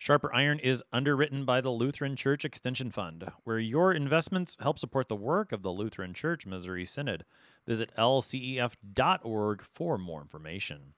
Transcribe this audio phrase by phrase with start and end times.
[0.00, 5.08] Sharper Iron is underwritten by the Lutheran Church Extension Fund, where your investments help support
[5.08, 7.24] the work of the Lutheran Church Missouri Synod.
[7.66, 10.94] Visit lcef.org for more information.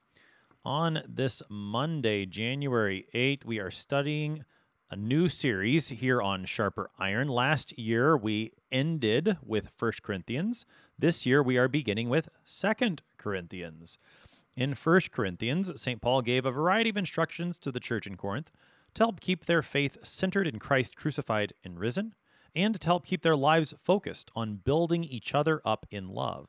[0.66, 4.44] On this Monday, January 8th, we are studying
[4.90, 7.28] a new series here on Sharper Iron.
[7.28, 10.66] Last year, we ended with 1 Corinthians.
[10.98, 13.96] This year, we are beginning with 2 Corinthians.
[14.58, 16.02] In 1 Corinthians, St.
[16.02, 18.50] Paul gave a variety of instructions to the church in Corinth
[18.94, 22.14] to help keep their faith centered in Christ crucified and risen,
[22.54, 26.48] and to help keep their lives focused on building each other up in love.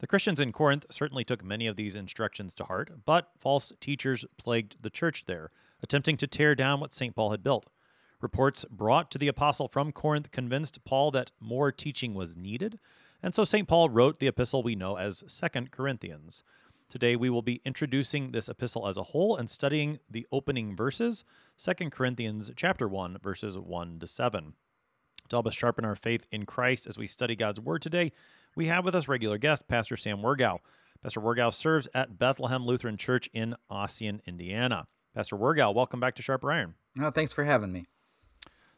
[0.00, 4.24] The Christians in Corinth certainly took many of these instructions to heart, but false teachers
[4.38, 5.50] plagued the church there,
[5.82, 7.14] attempting to tear down what St.
[7.14, 7.66] Paul had built.
[8.20, 12.78] Reports brought to the apostle from Corinth convinced Paul that more teaching was needed,
[13.22, 13.68] and so St.
[13.68, 16.44] Paul wrote the epistle we know as 2 Corinthians.
[16.90, 21.24] Today we will be introducing this epistle as a whole and studying the opening verses,
[21.56, 24.54] 2 Corinthians chapter 1 verses 1 to 7.
[25.28, 28.10] To help us sharpen our faith in Christ as we study God's word today,
[28.56, 30.58] we have with us regular guest Pastor Sam Wirgau.
[31.00, 34.88] Pastor Wirgau serves at Bethlehem Lutheran Church in Ossian, Indiana.
[35.14, 36.74] Pastor Wirgau, welcome back to Sharper Iron.
[37.00, 37.86] Oh, thanks for having me.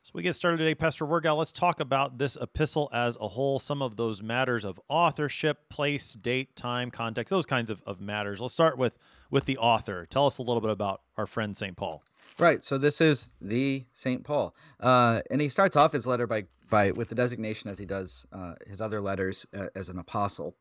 [0.05, 1.37] So we get started today, Pastor Wirgau.
[1.37, 6.15] Let's talk about this epistle as a whole, some of those matters of authorship, place,
[6.15, 8.41] date, time, context, those kinds of, of matters.
[8.41, 8.99] Let's start with
[9.31, 10.05] with the author.
[10.11, 11.77] Tell us a little bit about our friend St.
[11.77, 12.03] Paul.
[12.37, 12.65] Right.
[12.65, 14.25] So this is the St.
[14.25, 14.57] Paul.
[14.81, 18.27] Uh, and he starts off his letter by, by with the designation as he does
[18.33, 20.57] uh, his other letters uh, as an apostle.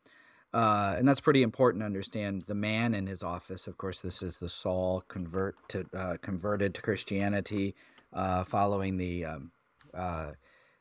[0.53, 3.65] Uh, and that's pretty important to understand the man in his office.
[3.65, 7.73] Of course, this is the Saul convert to uh, converted to Christianity,
[8.13, 9.51] uh, following the um,
[9.93, 10.31] uh,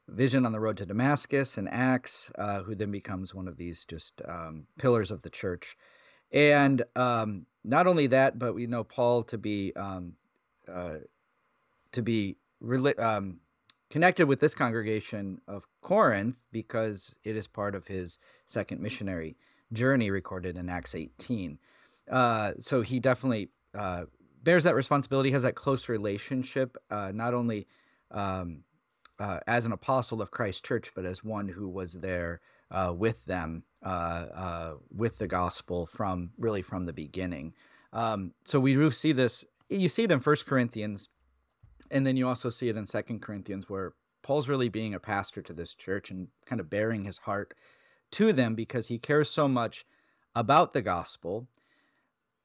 [0.09, 3.85] vision on the road to Damascus and Acts, uh, who then becomes one of these
[3.85, 5.77] just um, pillars of the church.
[6.33, 10.15] And um, not only that, but we know Paul to be um,
[10.73, 10.99] uh,
[11.93, 12.37] to be
[12.99, 13.41] um,
[13.91, 19.37] connected with this congregation of Corinth because it is part of his second missionary
[19.73, 21.59] journey recorded in Acts 18.
[22.11, 24.05] Uh, so he definitely uh,
[24.43, 27.67] bears that responsibility, has that close relationship, uh, not only
[28.11, 28.63] um,
[29.19, 32.41] uh, as an apostle of Christ Church, but as one who was there
[32.71, 37.55] uh, with them, uh, uh, with the gospel from really from the beginning.
[37.93, 39.45] Um, so we do see this.
[39.69, 41.09] You see it in First Corinthians,
[41.91, 45.43] and then you also see it in Second Corinthians, where Paul's really being a pastor
[45.43, 47.55] to this church and kind of bearing his heart
[48.13, 49.85] to them because he cares so much
[50.35, 51.49] about the gospel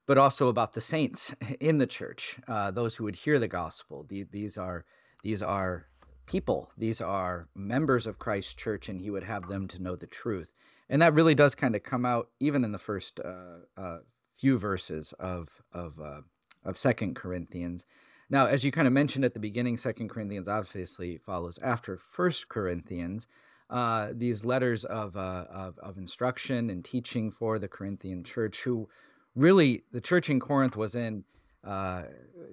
[0.06, 4.06] but also about the saints in the church, uh, those who would hear the gospel.
[4.08, 4.86] The, these are
[5.24, 5.88] these are
[6.28, 6.72] people.
[6.78, 10.54] These are members of Christ's church, and he would have them to know the truth.
[10.90, 13.98] And that really does kind of come out even in the first uh, uh,
[14.38, 16.22] few verses of of uh,
[16.64, 17.86] of Second Corinthians.
[18.30, 22.50] Now, as you kind of mentioned at the beginning, Second Corinthians obviously follows after First
[22.50, 23.28] Corinthians.
[23.70, 28.88] Uh, these letters of, uh, of, of instruction and teaching for the Corinthian church, who
[29.36, 31.24] really the church in Corinth was in
[31.66, 32.04] uh,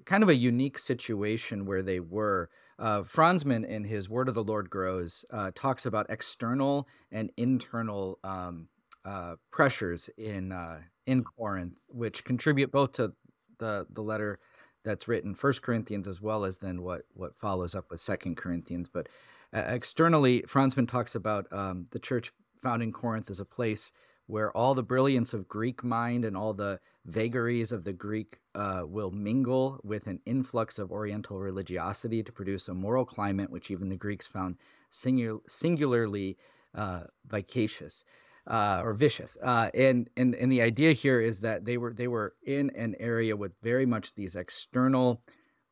[0.04, 2.48] kind of a unique situation where they were.
[2.78, 8.18] Uh, Franzmann, in his Word of the Lord Grows, uh, talks about external and internal
[8.24, 8.68] um,
[9.04, 13.12] uh, pressures in uh, in Corinth, which contribute both to
[13.58, 14.38] the the letter
[14.84, 18.88] that's written First Corinthians as well as then what what follows up with Second Corinthians.
[18.92, 19.08] But
[19.54, 22.32] uh, externally, Franzmann talks about um, the church
[22.62, 23.92] found in Corinth as a place
[24.32, 28.80] where all the brilliance of Greek mind and all the vagaries of the Greek uh,
[28.82, 33.90] will mingle with an influx of Oriental religiosity to produce a moral climate which even
[33.90, 34.56] the Greeks found
[34.88, 36.38] singular, singularly
[36.74, 38.06] uh, vicacious.
[38.44, 42.08] Uh, or vicious, uh, and and and the idea here is that they were they
[42.08, 45.22] were in an area with very much these external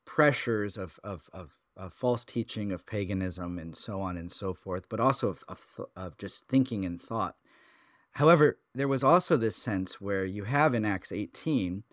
[0.04, 4.88] pressures of, of, of, of, false teaching of paganism and so on and so forth,
[4.88, 7.34] but also of, of, of just thinking and thought.
[8.12, 11.84] However, there was also this sense where you have in Acts 18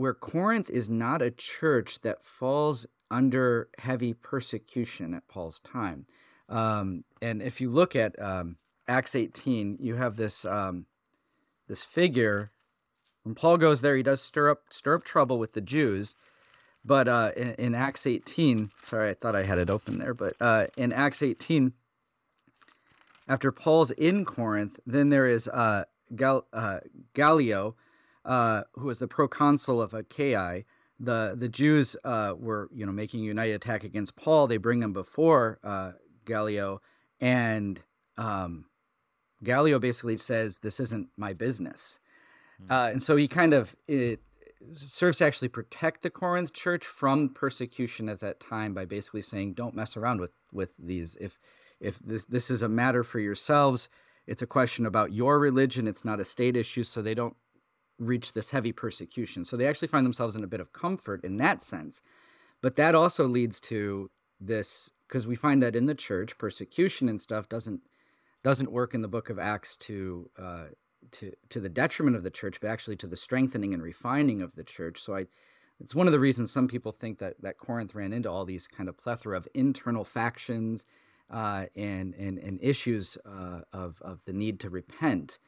[0.00, 6.06] where Corinth is not a church that falls under heavy persecution at Paul's time.
[6.48, 8.56] Um, and if you look at um,
[8.88, 10.86] Acts 18, you have this um,
[11.68, 12.50] this figure.
[13.24, 16.16] When Paul goes there, he does stir up stir up trouble with the Jews.
[16.82, 20.32] But uh, in, in, Acts 18, sorry, I thought I had it open there, but
[20.40, 21.74] uh, in Acts 18,
[23.30, 25.84] after Paul's in Corinth, then there is uh,
[26.16, 26.80] Gal- uh,
[27.14, 27.76] Gallio,
[28.24, 30.64] uh, who was the proconsul of Achaia.
[30.98, 34.48] The the Jews uh, were you know making a united attack against Paul.
[34.48, 35.92] They bring him before uh,
[36.26, 36.82] Gallio,
[37.20, 37.80] and
[38.18, 38.66] um,
[39.44, 42.00] Gallio basically says, "This isn't my business,"
[42.60, 42.72] mm-hmm.
[42.72, 44.20] and so he kind of it
[44.74, 49.54] serves to actually protect the Corinth church from persecution at that time by basically saying,
[49.54, 51.16] "Don't mess around with with these.
[51.20, 51.38] If
[51.80, 53.88] if this this is a matter for yourselves."
[54.26, 55.88] It's a question about your religion.
[55.88, 57.36] It's not a state issue, so they don't
[57.98, 59.44] reach this heavy persecution.
[59.44, 62.02] So they actually find themselves in a bit of comfort in that sense.
[62.62, 64.10] But that also leads to
[64.40, 67.80] this because we find that in the church, persecution and stuff doesn't
[68.42, 70.66] doesn't work in the book of Acts to uh,
[71.12, 74.54] to to the detriment of the church, but actually to the strengthening and refining of
[74.54, 75.00] the church.
[75.00, 75.26] So I,
[75.78, 78.66] it's one of the reasons some people think that that Corinth ran into all these
[78.66, 80.86] kind of plethora of internal factions
[81.30, 85.38] uh, and, and and issues uh, of of the need to repent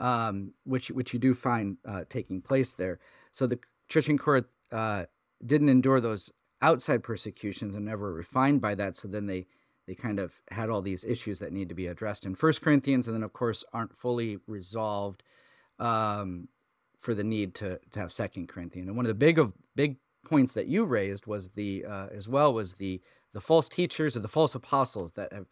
[0.00, 2.98] um, which which you do find uh, taking place there.
[3.30, 5.04] So the church in Corinth uh,
[5.44, 6.32] didn't endure those
[6.62, 8.96] outside persecutions and never refined by that.
[8.96, 9.46] So then they
[9.86, 13.06] they kind of had all these issues that need to be addressed in First Corinthians,
[13.06, 15.22] and then of course aren't fully resolved
[15.78, 16.48] um,
[17.00, 18.88] for the need to to have Second Corinthians.
[18.88, 22.26] And one of the big of big points that you raised was the uh, as
[22.26, 25.46] well was the the false teachers or the false apostles that have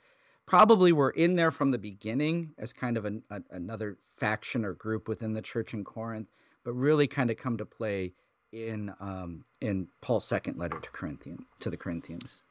[0.47, 4.73] probably were in there from the beginning as kind of an, a, another faction or
[4.73, 6.29] group within the church in Corinth,
[6.65, 8.13] but really kind of come to play
[8.53, 12.43] in um, in Paul's second letter to Corinthian to the Corinthians.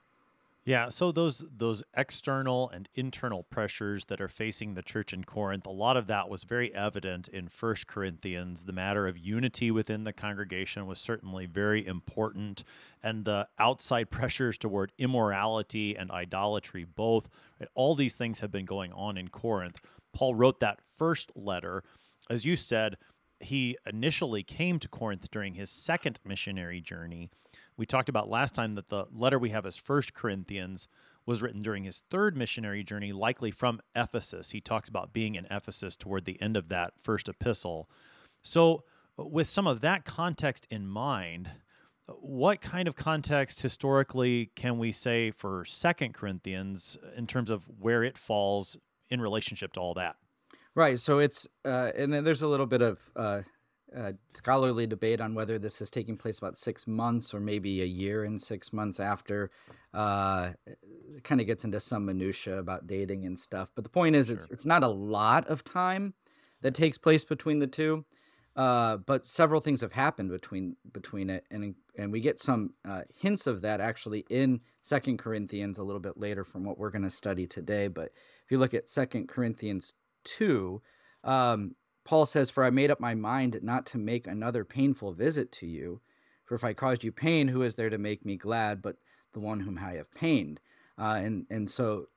[0.68, 5.66] Yeah, so those those external and internal pressures that are facing the church in Corinth,
[5.66, 8.66] a lot of that was very evident in First Corinthians.
[8.66, 12.66] The matter of unity within the congregation was certainly very important,
[13.02, 17.30] and the outside pressures toward immorality and idolatry both.
[17.62, 19.80] Right, all these things have been going on in Corinth.
[20.14, 21.81] Paul wrote that first letter,
[22.30, 22.98] as you said,
[23.40, 27.30] he initially came to Corinth during his second missionary journey
[27.77, 30.88] we talked about last time that the letter we have as First Corinthians
[31.25, 34.51] was written during his third missionary journey, likely from Ephesus.
[34.51, 37.89] He talks about being in Ephesus toward the end of that first epistle.
[38.41, 38.83] So,
[39.18, 41.50] with some of that context in mind,
[42.07, 48.03] what kind of context historically can we say for Second Corinthians in terms of where
[48.03, 48.77] it falls
[49.09, 50.15] in relationship to all that?
[50.75, 51.00] Right.
[51.00, 53.41] So it's uh, and then there's a little bit of uh,
[53.95, 57.86] uh, scholarly debate on whether this is taking place about six months or maybe a
[57.86, 59.50] year and six months after.
[59.94, 60.51] Uh,
[61.24, 63.72] kind of gets into some minutia about dating and stuff.
[63.75, 64.36] But the point is, sure.
[64.36, 66.13] it's it's not a lot of time
[66.62, 68.06] that takes place between the two.
[68.56, 73.01] Uh, but several things have happened between between it, and and we get some uh,
[73.22, 77.04] hints of that actually in Second Corinthians a little bit later from what we're going
[77.04, 77.88] to study today.
[77.88, 78.10] But
[78.44, 79.94] if you look at Second Corinthians
[80.24, 80.81] two,
[81.24, 81.75] um,
[82.07, 85.68] Paul says, For I made up my mind not to make another painful visit to
[85.68, 86.00] you.
[86.45, 88.95] For if I caused you pain, who is there to make me glad but
[89.33, 90.62] the one whom I have pained?
[90.98, 92.07] Uh, and, and so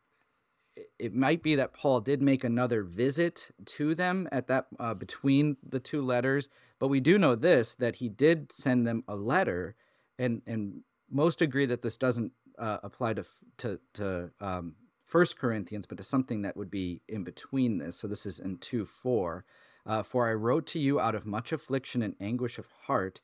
[0.98, 5.56] it might be that Paul did make another visit to them at that uh, between
[5.68, 6.48] the two letters,
[6.78, 9.74] but we do know this that he did send them a letter,
[10.18, 13.24] and and most agree that this doesn't uh, apply to
[13.58, 17.96] to to um, First Corinthians, but to something that would be in between this.
[17.96, 19.44] So this is in two four.
[19.86, 23.20] Uh, for I wrote to you out of much affliction and anguish of heart,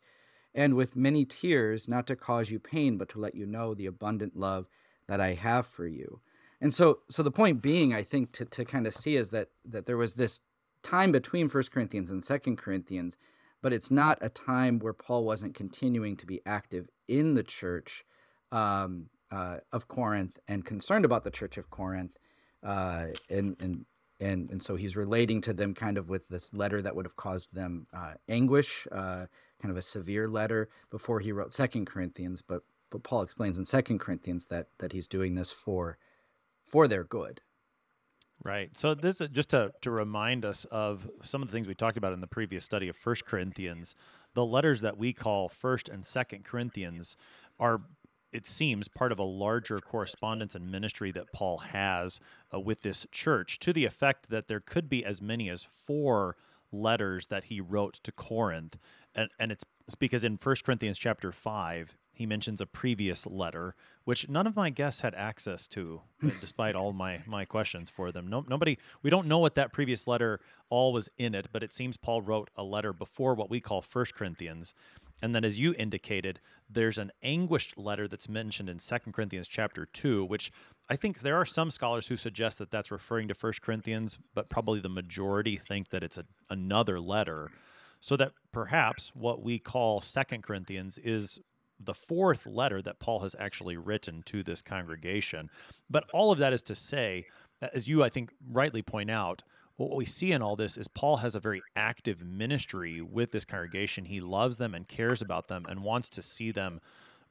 [0.55, 3.87] and with many tears, not to cause you pain, but to let you know the
[3.87, 4.67] abundant love
[5.07, 6.21] that I have for you.
[6.61, 9.49] And so, so the point being, I think, to, to kind of see is that
[9.67, 10.41] that there was this
[10.83, 13.19] time between First Corinthians and Second Corinthians,
[13.63, 18.05] but it's not a time where Paul wasn't continuing to be active in the church
[18.53, 22.17] um, uh, of Corinth and concerned about the church of Corinth,
[22.65, 23.85] uh, and and
[24.21, 27.17] and and so he's relating to them kind of with this letter that would have
[27.17, 29.27] caused them uh, anguish, uh,
[29.61, 32.43] kind of a severe letter before he wrote Second Corinthians.
[32.43, 35.99] But but Paul explains in Second Corinthians that that he's doing this for
[36.67, 37.41] for their good.
[38.45, 38.77] Right.
[38.77, 41.97] So this is just to to remind us of some of the things we talked
[41.97, 43.97] about in the previous study of First Corinthians.
[44.35, 47.17] The letters that we call First and Second Corinthians
[47.59, 47.81] are
[48.33, 52.21] it seems, part of a larger correspondence and ministry that Paul has
[52.53, 56.37] uh, with this church to the effect that there could be as many as four
[56.73, 58.79] letters that he wrote to Corinth.
[59.15, 63.75] And, and it's, it's because in 1 Corinthians chapter 5, he mentions a previous letter,
[64.05, 68.11] which none of my guests had access to, uh, despite all my, my questions for
[68.11, 68.27] them.
[68.27, 70.41] No, nobody, we don't know what that previous letter
[70.71, 73.83] all was in it, but it seems Paul wrote a letter before what we call
[73.83, 74.73] First Corinthians.
[75.23, 79.87] And then as you indicated, there's an anguished letter that's mentioned in Second Corinthians chapter
[79.87, 80.51] 2, which
[80.89, 84.49] I think there are some scholars who suggest that that's referring to First Corinthians, but
[84.49, 87.51] probably the majority think that it's a, another letter.
[88.01, 91.41] So that perhaps what we call Second Corinthians is
[91.81, 95.51] the fourth letter that Paul has actually written to this congregation.
[95.91, 97.27] But all of that is to say,
[97.73, 99.43] as you, I think, rightly point out,
[99.77, 103.45] what we see in all this is Paul has a very active ministry with this
[103.45, 104.07] congregation.
[104.07, 106.81] He loves them and cares about them and wants to see them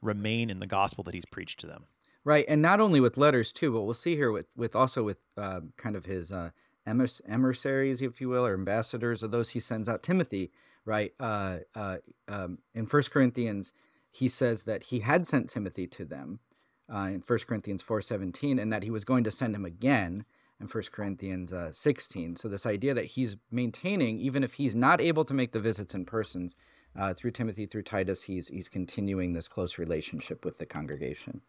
[0.00, 1.84] remain in the gospel that he's preached to them.
[2.24, 5.18] Right, and not only with letters too, but we'll see here with with also with
[5.36, 6.50] uh, kind of his uh,
[6.86, 10.02] emissaries, if you will, or ambassadors, or those he sends out.
[10.02, 10.50] Timothy,
[10.84, 11.12] right?
[11.20, 13.72] Uh, uh, um, in First Corinthians,
[14.10, 16.40] he says that he had sent Timothy to them
[16.92, 20.24] uh, in First Corinthians four seventeen, and that he was going to send him again
[20.60, 22.36] in First Corinthians uh, sixteen.
[22.36, 25.94] So this idea that he's maintaining, even if he's not able to make the visits
[25.94, 26.50] in person,
[26.98, 31.42] uh, through Timothy, through Titus, he's he's continuing this close relationship with the congregation.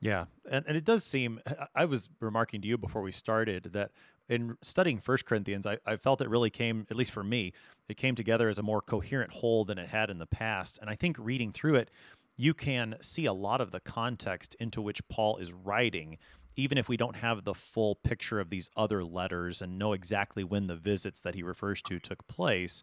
[0.00, 1.40] Yeah, and, and it does seem.
[1.74, 3.92] I was remarking to you before we started that
[4.28, 7.52] in studying First Corinthians, I, I felt it really came, at least for me,
[7.88, 10.78] it came together as a more coherent whole than it had in the past.
[10.80, 11.90] And I think reading through it,
[12.36, 16.18] you can see a lot of the context into which Paul is writing,
[16.56, 20.42] even if we don't have the full picture of these other letters and know exactly
[20.42, 22.82] when the visits that he refers to took place.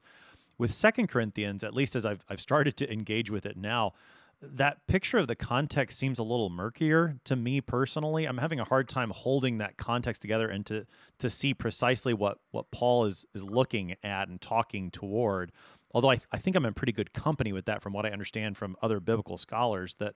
[0.57, 3.93] With Second Corinthians, at least as I've, I've started to engage with it now,
[4.41, 8.25] that picture of the context seems a little murkier to me personally.
[8.25, 10.85] I'm having a hard time holding that context together and to
[11.19, 15.51] to see precisely what what Paul is is looking at and talking toward.
[15.93, 18.57] Although I, I think I'm in pretty good company with that from what I understand
[18.57, 20.15] from other biblical scholars that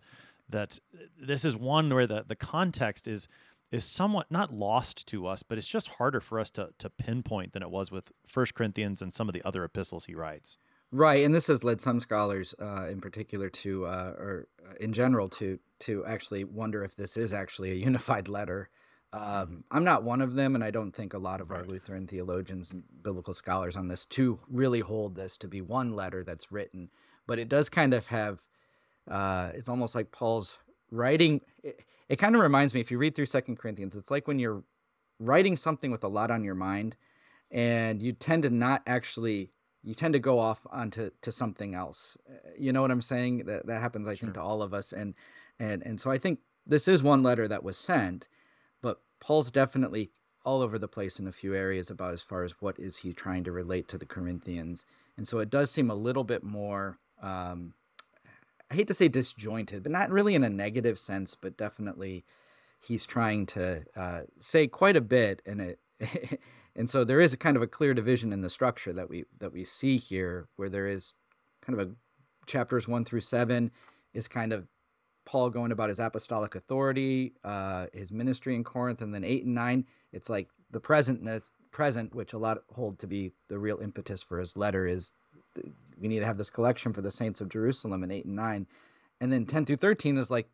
[0.49, 0.79] that
[1.19, 3.27] this is one where the, the context is
[3.69, 7.53] is somewhat not lost to us, but it's just harder for us to to pinpoint
[7.53, 10.57] than it was with First Corinthians and some of the other epistles he writes.
[10.91, 14.93] Right, and this has led some scholars, uh, in particular, to uh, or uh, in
[14.93, 18.69] general, to to actually wonder if this is actually a unified letter.
[19.11, 19.55] Um, mm-hmm.
[19.71, 22.71] I'm not one of them, and I don't think a lot of our Lutheran theologians
[22.71, 26.89] and biblical scholars on this to really hold this to be one letter that's written.
[27.25, 28.41] But it does kind of have.
[29.09, 30.59] Uh, it's almost like Paul's
[30.91, 31.41] writing.
[31.63, 34.39] It, it kind of reminds me, if you read through Second Corinthians, it's like when
[34.39, 34.63] you're
[35.19, 36.95] writing something with a lot on your mind,
[37.51, 39.51] and you tend to not actually
[39.83, 42.17] you tend to go off onto to something else.
[42.29, 43.45] Uh, you know what I'm saying?
[43.45, 44.27] That that happens, I sure.
[44.27, 44.91] think, to all of us.
[44.91, 45.13] And
[45.59, 48.27] and and so I think this is one letter that was sent,
[48.81, 50.11] but Paul's definitely
[50.43, 53.13] all over the place in a few areas about as far as what is he
[53.13, 54.85] trying to relate to the Corinthians.
[55.17, 56.99] And so it does seem a little bit more.
[57.21, 57.73] Um,
[58.69, 62.25] I hate to say disjointed, but not really in a negative sense, but definitely
[62.79, 65.79] he's trying to uh, say quite a bit, and it
[66.75, 69.25] and so there is a kind of a clear division in the structure that we
[69.39, 71.13] that we see here where there is
[71.61, 71.91] kind of a
[72.45, 73.71] chapters 1 through 7
[74.13, 74.67] is kind of
[75.25, 79.55] paul going about his apostolic authority uh, his ministry in corinth and then 8 and
[79.55, 84.21] 9 it's like the presentness present which a lot hold to be the real impetus
[84.21, 85.11] for his letter is
[85.99, 88.67] we need to have this collection for the saints of jerusalem in 8 and 9
[89.21, 90.49] and then 10 through 13 is like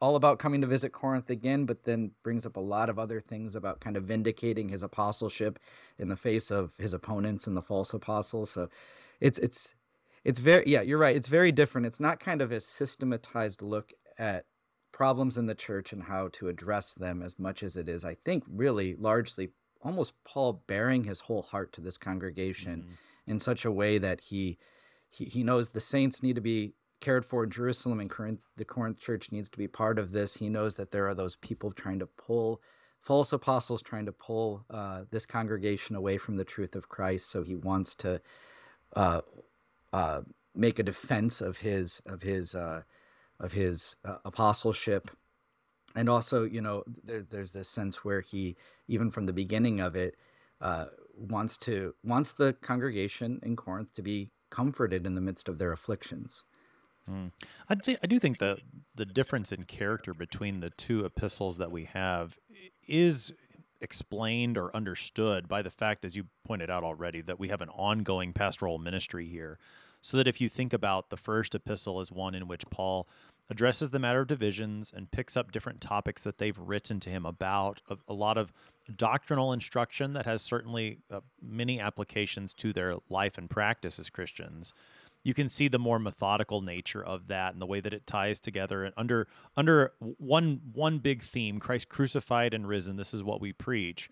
[0.00, 3.20] all about coming to visit Corinth again, but then brings up a lot of other
[3.20, 5.58] things about kind of vindicating his apostleship
[5.98, 8.50] in the face of his opponents and the false apostles.
[8.50, 8.68] So
[9.20, 9.74] it's it's
[10.24, 11.16] it's very yeah, you're right.
[11.16, 11.86] It's very different.
[11.86, 14.46] It's not kind of a systematized look at
[14.92, 18.16] problems in the church and how to address them as much as it is, I
[18.24, 19.50] think, really largely
[19.82, 22.92] almost Paul bearing his whole heart to this congregation mm-hmm.
[23.30, 24.58] In such a way that he
[25.08, 28.64] he, he knows the saints need to be cared for in Jerusalem and Corinth, the
[28.64, 30.36] Corinth church needs to be part of this.
[30.36, 32.60] He knows that there are those people trying to pull
[33.00, 37.30] false apostles trying to pull uh, this congregation away from the truth of Christ.
[37.30, 38.20] So he wants to
[38.94, 39.22] uh,
[39.92, 40.20] uh,
[40.54, 42.82] make a defense of his of his uh,
[43.38, 45.10] of his uh, apostleship,
[45.94, 48.56] and also you know there, there's this sense where he
[48.86, 50.16] even from the beginning of it
[50.60, 50.86] uh,
[51.20, 55.72] wants to wants the congregation in Corinth to be comforted in the midst of their
[55.72, 56.44] afflictions.
[57.08, 57.32] Mm.
[57.68, 58.58] I, th- I do think the
[58.94, 62.38] the difference in character between the two epistles that we have
[62.86, 63.32] is
[63.80, 67.70] explained or understood by the fact, as you pointed out already, that we have an
[67.70, 69.58] ongoing pastoral ministry here.
[70.02, 73.06] So that if you think about the first epistle as one in which Paul
[73.50, 77.26] addresses the matter of divisions and picks up different topics that they've written to him
[77.26, 78.52] about, a, a lot of
[78.96, 84.72] doctrinal instruction that has certainly uh, many applications to their life and practice as Christians.
[85.24, 88.40] You can see the more methodical nature of that and the way that it ties
[88.40, 88.84] together.
[88.84, 89.26] And under
[89.56, 94.08] under one one big theme christ crucified and risen this is what we preach.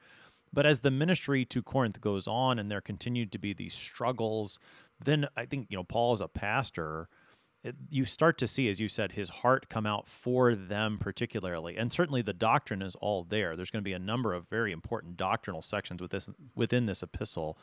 [0.52, 4.58] But as the ministry to corinth goes on and there continued to be these struggles
[5.02, 7.08] then i think you know paul as a pastor
[7.64, 11.76] it, you start to see, as you said, his heart come out for them particularly,
[11.76, 13.56] and certainly the doctrine is all there.
[13.56, 17.02] There's going to be a number of very important doctrinal sections with this within this
[17.02, 17.58] epistle,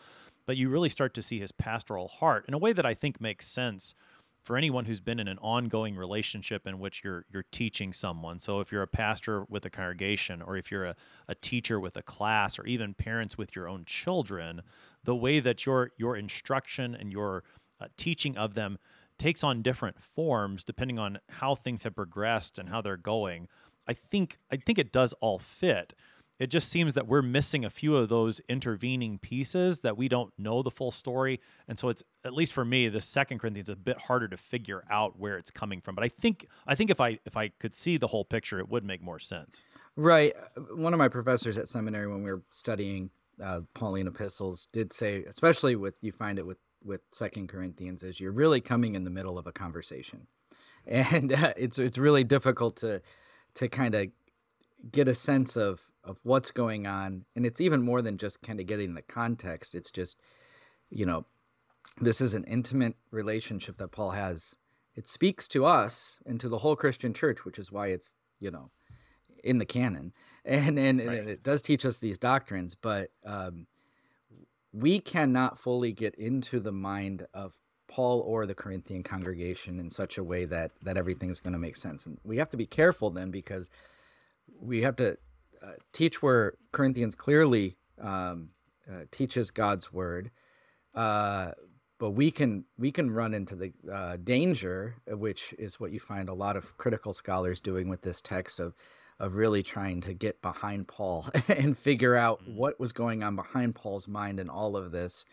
[0.45, 3.21] but you really start to see his pastoral heart in a way that I think
[3.21, 3.95] makes sense
[4.43, 8.39] for anyone who's been in an ongoing relationship in which you're you're teaching someone.
[8.39, 10.95] So if you're a pastor with a congregation, or if you're a,
[11.27, 14.61] a teacher with a class, or even parents with your own children,
[15.03, 17.43] the way that your your instruction and your
[17.79, 18.77] uh, teaching of them
[19.17, 23.47] takes on different forms depending on how things have progressed and how they're going.
[23.87, 25.93] I think I think it does all fit.
[26.37, 30.33] It just seems that we're missing a few of those intervening pieces that we don't
[30.37, 33.75] know the full story, and so it's at least for me, the Second Corinthians a
[33.75, 35.95] bit harder to figure out where it's coming from.
[35.95, 38.67] But I think I think if I if I could see the whole picture, it
[38.67, 39.63] would make more sense.
[39.95, 40.33] Right.
[40.73, 43.09] One of my professors at seminary, when we were studying
[43.41, 48.19] uh, Pauline epistles, did say, especially with you find it with with Second Corinthians is
[48.19, 50.27] you're really coming in the middle of a conversation,
[50.87, 53.01] and uh, it's it's really difficult to
[53.55, 54.07] to kind of
[54.91, 58.59] get a sense of of what's going on, and it's even more than just kind
[58.59, 59.75] of getting the context.
[59.75, 60.19] It's just
[60.89, 61.25] you know
[61.99, 64.55] this is an intimate relationship that Paul has.
[64.95, 68.51] It speaks to us and to the whole Christian church, which is why it's you
[68.51, 68.69] know
[69.43, 70.13] in the canon,
[70.45, 71.19] and and, right.
[71.19, 73.67] and it does teach us these doctrines, but um,
[74.75, 77.53] we cannot fully get into the mind of
[77.87, 81.59] Paul or the Corinthian congregation in such a way that that everything is going to
[81.59, 82.05] make sense.
[82.05, 83.69] And we have to be careful then because
[84.59, 85.17] we have to
[85.63, 88.49] uh, teach where Corinthians clearly um,
[88.91, 90.31] uh, teaches God's word,
[90.93, 91.51] uh,
[91.97, 96.27] but we can we can run into the uh, danger, which is what you find
[96.27, 98.75] a lot of critical scholars doing with this text of
[99.19, 102.55] of really trying to get behind Paul and figure out mm.
[102.55, 105.25] what was going on behind Paul's mind and all of this,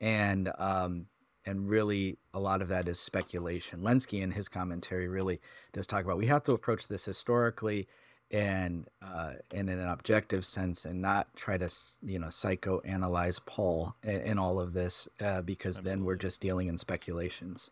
[0.00, 1.06] and um,
[1.46, 3.80] and really a lot of that is speculation.
[3.80, 5.40] Lenski in his commentary really
[5.72, 7.88] does talk about we have to approach this historically
[8.30, 11.70] and uh, and in an objective sense and not try to
[12.02, 15.90] you know psychoanalyze Paul in, in all of this uh, because Absolutely.
[15.90, 17.70] then we're just dealing in speculations.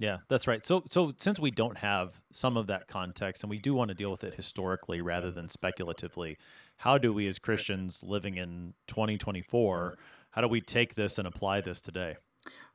[0.00, 0.64] Yeah, that's right.
[0.64, 3.94] So so since we don't have some of that context and we do want to
[3.94, 6.38] deal with it historically rather than speculatively,
[6.76, 9.98] how do we as Christians living in 2024,
[10.30, 12.16] how do we take this and apply this today?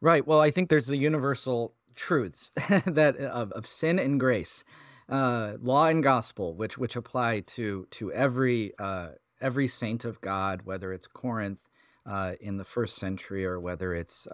[0.01, 0.27] Right.
[0.27, 2.51] Well, I think there's the universal truths
[2.85, 4.65] that of, of sin and grace,
[5.07, 10.63] uh, law and gospel, which which apply to to every uh, every saint of God,
[10.65, 11.69] whether it's Corinth
[12.05, 14.27] uh, in the first century or whether it's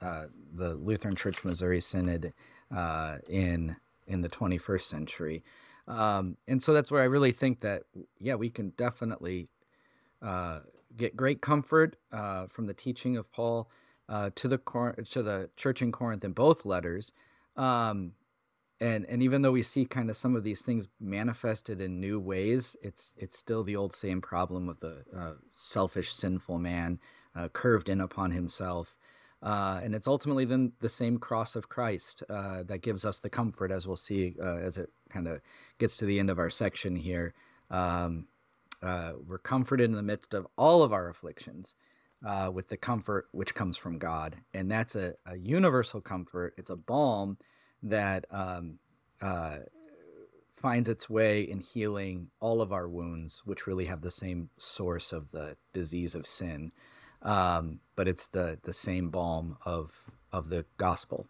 [0.00, 2.32] uh, the Lutheran Church Missouri Synod
[2.74, 5.44] uh, in in the 21st century.
[5.86, 7.84] Um, and so that's where I really think that
[8.18, 9.48] yeah we can definitely
[10.22, 10.60] uh,
[10.96, 13.70] get great comfort uh, from the teaching of Paul
[14.08, 17.12] uh, to the Cor- to the church in Corinth in both letters.
[17.56, 18.12] Um,
[18.80, 22.20] and and even though we see kind of some of these things manifested in new
[22.20, 25.04] ways, it's it's still the old same problem of the
[25.50, 27.00] selfish, sinful man
[27.52, 28.96] curved in upon himself.
[29.42, 33.30] Uh, and it's ultimately then the same cross of Christ uh, that gives us the
[33.30, 35.40] comfort, as we'll see uh, as it kind of
[35.78, 37.34] gets to the end of our section here.
[37.70, 38.26] Um,
[38.82, 41.74] uh, we're comforted in the midst of all of our afflictions
[42.26, 44.36] uh, with the comfort which comes from God.
[44.54, 47.38] And that's a, a universal comfort, it's a balm
[47.82, 48.78] that um,
[49.20, 49.58] uh,
[50.56, 55.12] finds its way in healing all of our wounds, which really have the same source
[55.12, 56.72] of the disease of sin
[57.22, 59.92] um, but it's the the same balm of
[60.32, 61.26] of the gospel.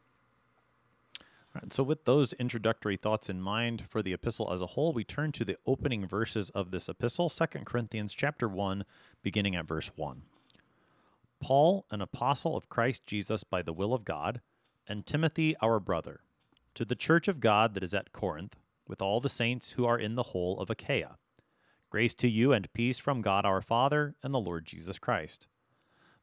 [1.54, 4.92] All right, so, with those introductory thoughts in mind for the epistle as a whole,
[4.92, 8.84] we turn to the opening verses of this epistle, 2 Corinthians chapter 1,
[9.22, 10.22] beginning at verse 1.
[11.40, 14.42] Paul, an apostle of Christ Jesus by the will of God,
[14.86, 16.20] and Timothy, our brother,
[16.74, 19.98] to the church of God that is at Corinth, with all the saints who are
[19.98, 21.16] in the whole of Achaia.
[21.90, 25.48] Grace to you and peace from God our Father and the Lord Jesus Christ.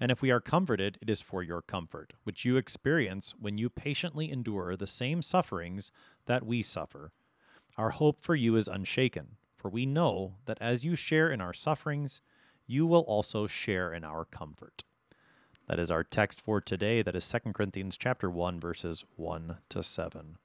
[0.00, 3.70] and if we are comforted, it is for your comfort, which you experience when you
[3.70, 5.92] patiently endure the same sufferings
[6.26, 7.12] that we suffer.
[7.76, 11.52] Our hope for you is unshaken, for we know that as you share in our
[11.52, 12.20] sufferings,
[12.66, 14.84] you will also share in our comfort.
[15.68, 17.02] That is our text for today.
[17.02, 20.36] That is 2 Corinthians chapter 1 verses 1 to 7.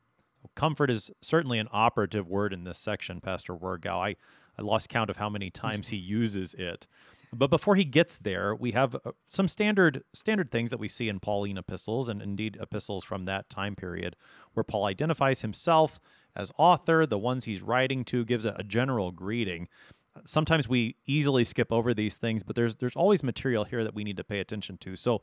[0.55, 3.99] Comfort is certainly an operative word in this section, Pastor Wirgau.
[3.99, 4.15] I,
[4.57, 6.87] I lost count of how many times he uses it.
[7.33, 11.09] But before he gets there, we have uh, some standard standard things that we see
[11.09, 14.15] in Pauline epistles and indeed epistles from that time period,
[14.53, 15.99] where Paul identifies himself
[16.35, 19.67] as author, the ones he's writing to, gives a, a general greeting.
[20.23, 24.03] Sometimes we easily skip over these things, but there's there's always material here that we
[24.03, 24.95] need to pay attention to.
[24.95, 25.21] So,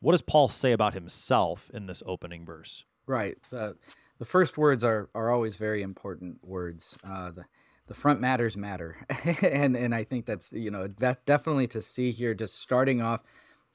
[0.00, 2.84] what does Paul say about himself in this opening verse?
[3.06, 3.36] Right.
[3.50, 3.76] The
[4.18, 6.96] the first words are are always very important words.
[7.04, 7.44] Uh, the
[7.92, 8.96] the front matters matter,
[9.42, 13.22] and and I think that's you know that definitely to see here just starting off,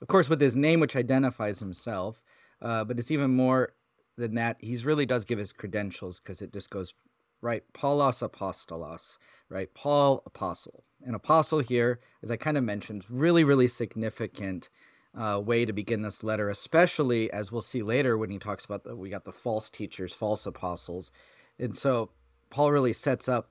[0.01, 2.19] of course with his name which identifies himself,
[2.59, 3.73] uh, but it's even more
[4.17, 4.57] than that.
[4.59, 6.95] He really does give his credentials because it just goes
[7.43, 7.61] right.
[7.75, 9.71] Paulos apostolos, right?
[9.75, 10.83] Paul apostle.
[11.05, 14.71] An apostle here, as I kind of mentioned, really really significant.
[15.15, 18.83] Uh, way to begin this letter, especially as we'll see later when he talks about
[18.83, 21.11] the, we got the false teachers, false apostles,
[21.57, 22.11] and so
[22.51, 23.49] Paul really sets up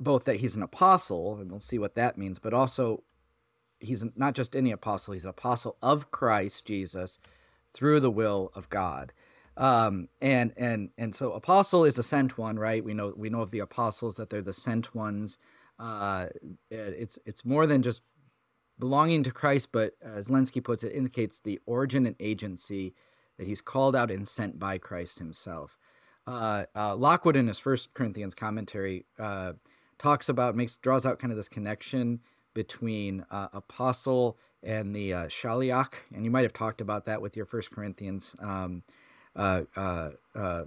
[0.00, 3.02] both that he's an apostle, and we'll see what that means, but also
[3.80, 7.18] he's not just any apostle, he's an apostle of Christ Jesus
[7.72, 9.12] through the will of God.
[9.56, 12.84] Um, and and and so apostle is a sent one, right?
[12.84, 15.38] We know we know of the apostles that they're the sent ones.
[15.78, 16.26] Uh,
[16.70, 18.02] it's it's more than just
[18.80, 22.94] belonging to Christ, but as Lenski puts it, indicates the origin and agency
[23.38, 25.78] that he's called out and sent by Christ himself.
[26.26, 29.52] Uh, uh, Lockwood in his First Corinthians commentary uh,
[30.04, 32.20] talks about makes draws out kind of this connection
[32.52, 37.34] between uh, apostle and the uh, shaliach, and you might have talked about that with
[37.38, 38.82] your First Corinthians um,
[39.34, 40.64] uh, uh, uh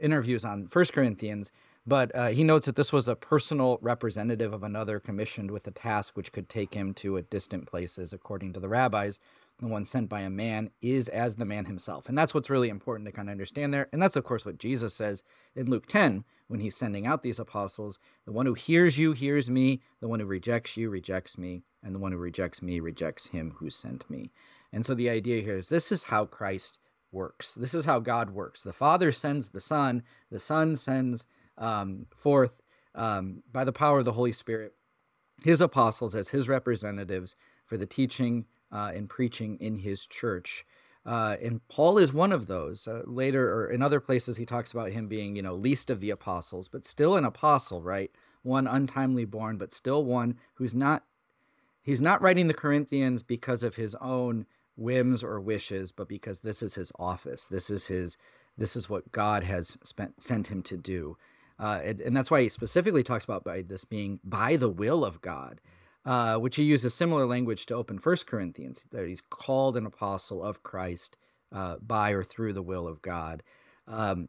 [0.00, 1.52] interviews on First Corinthians.
[1.86, 5.70] But uh, he notes that this was a personal representative of another commissioned with a
[5.70, 9.18] task which could take him to distant places, according to the rabbis
[9.62, 12.08] the one sent by a man is as the man himself.
[12.08, 13.88] And that's what's really important to kind of understand there.
[13.92, 15.22] And that's, of course, what Jesus says
[15.54, 19.48] in Luke 10 when he's sending out these apostles The one who hears you hears
[19.48, 23.28] me, the one who rejects you rejects me, and the one who rejects me rejects
[23.28, 24.32] him who sent me.
[24.72, 26.80] And so the idea here is this is how Christ
[27.12, 27.54] works.
[27.54, 28.62] This is how God works.
[28.62, 32.60] The Father sends the Son, the Son sends um, forth
[32.96, 34.74] um, by the power of the Holy Spirit
[35.44, 40.64] his apostles as his representatives for the teaching uh, and preaching in his church.
[41.04, 42.86] Uh, and Paul is one of those.
[42.86, 46.00] Uh, later, or in other places, he talks about him being, you know, least of
[46.00, 48.10] the apostles, but still an apostle, right?
[48.42, 51.04] One untimely born, but still one who's not.
[51.84, 56.62] He's not writing the Corinthians because of his own whims or wishes, but because this
[56.62, 57.48] is his office.
[57.48, 58.16] This is his.
[58.56, 61.16] This is what God has spent, sent him to do,
[61.58, 65.04] uh, and, and that's why he specifically talks about by this being by the will
[65.04, 65.60] of God
[66.04, 70.42] uh, which he uses similar language to open First Corinthians, that he's called an apostle
[70.42, 71.16] of Christ
[71.52, 73.42] uh, by or through the will of God.
[73.86, 74.28] Um,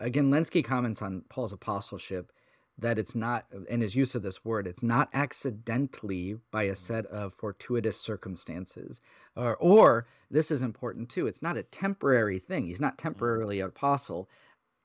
[0.00, 2.32] again, Lenski comments on Paul's apostleship
[2.78, 7.04] that it's not, in his use of this word, it's not accidentally by a set
[7.06, 9.00] of fortuitous circumstances.
[9.36, 12.66] Or, or this is important too, it's not a temporary thing.
[12.66, 14.30] He's not temporarily an apostle.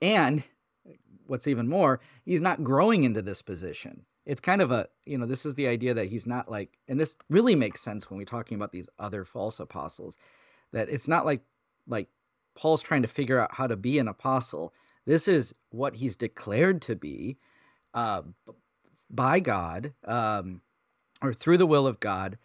[0.02, 0.44] And
[1.26, 5.26] what's even more, he's not growing into this position it's kind of a you know
[5.26, 8.26] this is the idea that he's not like and this really makes sense when we're
[8.26, 10.18] talking about these other false apostles
[10.74, 11.42] that it's not like
[11.88, 12.10] like
[12.56, 14.74] paul's trying to figure out how to be an apostle.
[15.06, 17.38] This is what he's declared to be
[17.94, 18.24] uh,
[19.10, 20.62] by god um,
[21.22, 22.38] or through the will of god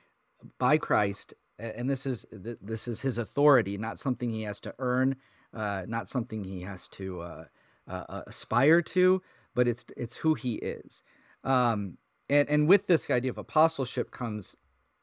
[0.59, 5.17] by christ and this is this is his authority not something he has to earn
[5.55, 7.45] uh, not something he has to uh,
[7.89, 9.23] uh, aspire to
[9.55, 11.03] but it's it's who he is
[11.45, 11.99] um,
[12.29, 14.57] and and with this idea of apostleship comes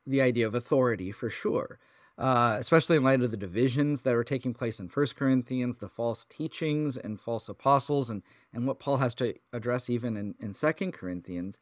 [0.05, 1.79] the idea of authority for sure.
[2.17, 5.87] Uh, especially in light of the divisions that are taking place in First Corinthians, the
[5.87, 10.51] false teachings and false apostles, and, and what Paul has to address even in, in
[10.51, 11.59] Second Corinthians,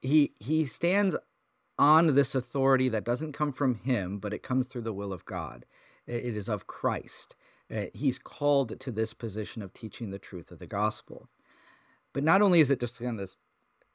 [0.00, 1.16] he he stands
[1.76, 5.24] on this authority that doesn't come from him, but it comes through the will of
[5.24, 5.66] God.
[6.06, 7.34] It is of Christ.
[7.74, 11.28] Uh, he's called to this position of teaching the truth of the gospel.
[12.12, 13.36] But not only is it just on this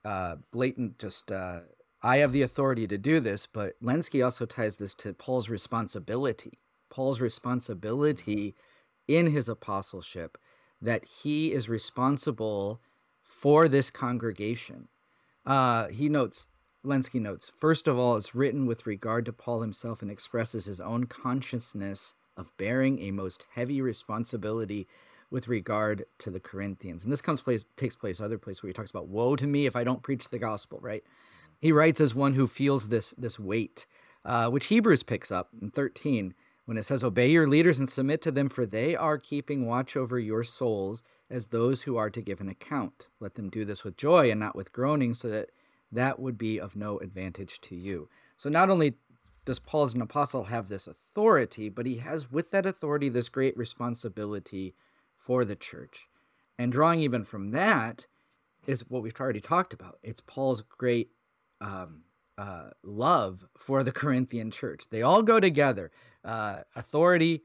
[0.06, 1.60] uh, blatant just uh,
[2.02, 6.60] I have the authority to do this, but Lenski also ties this to Paul's responsibility.
[6.90, 8.56] Paul's responsibility
[9.08, 10.38] in his apostleship
[10.82, 12.80] that he is responsible
[13.22, 14.88] for this congregation.
[15.46, 16.48] Uh, he notes,
[16.86, 20.80] Lenski notes, first of all, it's written with regard to Paul himself and expresses his
[20.80, 24.88] own consciousness of bearing a most heavy responsibility
[25.32, 27.04] with regard to the Corinthians.
[27.04, 29.66] And this comes place takes place other place where he talks about woe to me
[29.66, 31.04] if I don't preach the gospel, right?
[31.60, 33.86] He writes as one who feels this this weight,
[34.26, 36.34] uh, which Hebrews picks up in 13
[36.70, 39.98] when it says, Obey your leaders and submit to them, for they are keeping watch
[39.98, 43.08] over your souls as those who are to give an account.
[43.20, 45.50] Let them do this with joy and not with groaning, so that
[45.92, 48.08] that would be of no advantage to you.
[48.38, 48.94] So not only
[49.46, 53.30] does Paul as an apostle have this authority, but he has with that authority this
[53.30, 54.76] great responsibility
[55.30, 56.10] for the church.
[56.58, 58.08] And drawing even from that
[58.66, 60.00] is what we've already talked about.
[60.02, 61.12] It's Paul's great
[61.62, 62.02] um,
[62.36, 64.86] uh, love for the Corinthian church.
[64.90, 65.92] They all go together
[66.26, 67.44] uh, authority,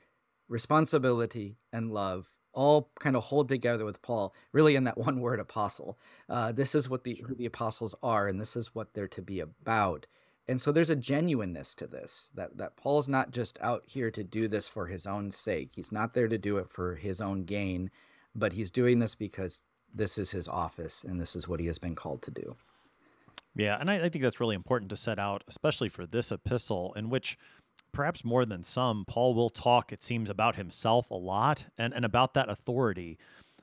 [0.49, 5.38] responsibility, and love all kind of hold together with Paul, really in that one word
[5.38, 5.99] apostle.
[6.31, 9.20] Uh, this is what the, who the apostles are, and this is what they're to
[9.20, 10.07] be about.
[10.47, 14.23] And so there's a genuineness to this that, that Paul's not just out here to
[14.23, 15.71] do this for his own sake.
[15.75, 17.91] He's not there to do it for his own gain,
[18.35, 19.63] but he's doing this because
[19.95, 22.57] this is his office and this is what he has been called to do.
[23.57, 26.93] Yeah, and I, I think that's really important to set out, especially for this epistle,
[26.95, 27.39] in which
[27.93, 32.05] perhaps more than some, Paul will talk, it seems, about himself a lot and, and
[32.05, 33.17] about that authority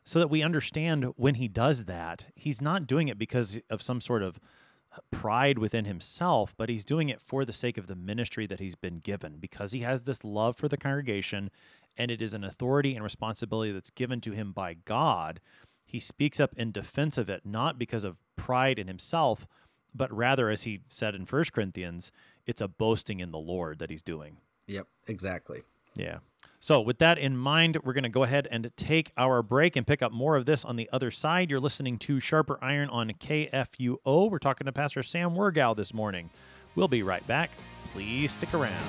[0.03, 4.01] so that we understand when he does that, he's not doing it because of some
[4.01, 4.39] sort of
[5.11, 8.75] pride within himself, but he's doing it for the sake of the ministry that he's
[8.75, 11.49] been given because he has this love for the congregation
[11.97, 15.39] and it is an authority and responsibility that's given to him by God.
[15.85, 19.45] He speaks up in defense of it, not because of pride in himself,
[19.93, 22.11] but rather, as he said in First Corinthians,
[22.45, 24.37] it's a boasting in the Lord that he's doing.
[24.67, 25.63] Yep, exactly.
[25.95, 26.19] Yeah.
[26.63, 29.85] So, with that in mind, we're going to go ahead and take our break and
[29.85, 31.49] pick up more of this on the other side.
[31.49, 34.29] You're listening to Sharper Iron on KFUO.
[34.29, 36.29] We're talking to Pastor Sam Wirgau this morning.
[36.75, 37.49] We'll be right back.
[37.93, 38.85] Please stick around.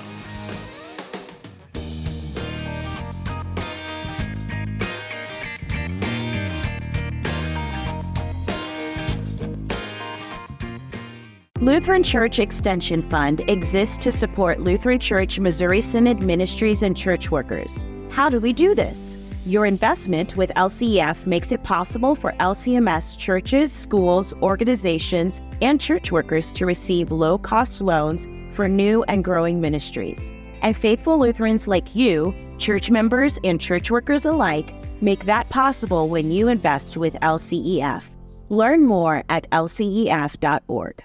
[11.62, 17.86] Lutheran Church Extension Fund exists to support Lutheran Church Missouri Synod ministries and church workers.
[18.10, 19.16] How do we do this?
[19.46, 26.52] Your investment with LCEF makes it possible for LCMS churches, schools, organizations, and church workers
[26.54, 30.32] to receive low cost loans for new and growing ministries.
[30.62, 36.32] And faithful Lutherans like you, church members and church workers alike, make that possible when
[36.32, 38.10] you invest with LCEF.
[38.48, 41.04] Learn more at lcef.org.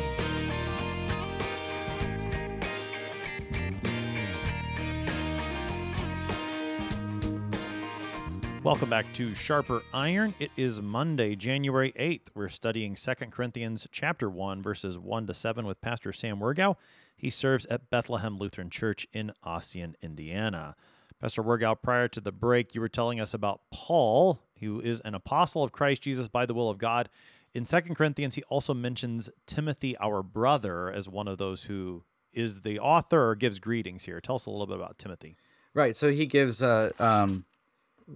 [8.63, 10.35] Welcome back to Sharper Iron.
[10.37, 12.27] It is Monday, January 8th.
[12.35, 16.75] We're studying 2 Corinthians chapter 1 verses 1 to 7 with Pastor Sam Wirgau.
[17.17, 20.75] He serves at Bethlehem Lutheran Church in Ossian, Indiana.
[21.19, 25.15] Pastor Wirgau, prior to the break, you were telling us about Paul, who is an
[25.15, 27.09] apostle of Christ Jesus by the will of God.
[27.55, 32.61] In 2 Corinthians, he also mentions Timothy, our brother, as one of those who is
[32.61, 34.21] the author or gives greetings here.
[34.21, 35.35] Tell us a little bit about Timothy.
[35.73, 35.95] Right.
[35.95, 37.45] So he gives uh, um,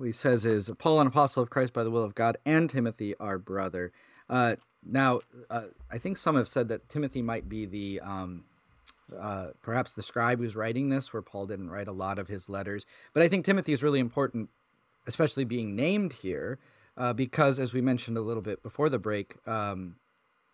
[0.03, 3.15] he says is Paul, an apostle of Christ by the will of God, and Timothy,
[3.19, 3.91] our brother.
[4.29, 8.43] Uh, now, uh, I think some have said that Timothy might be the um,
[9.19, 12.49] uh, perhaps the scribe who's writing this, where Paul didn't write a lot of his
[12.49, 12.85] letters.
[13.13, 14.49] But I think Timothy is really important,
[15.07, 16.59] especially being named here,
[16.97, 19.95] uh, because as we mentioned a little bit before the break, um,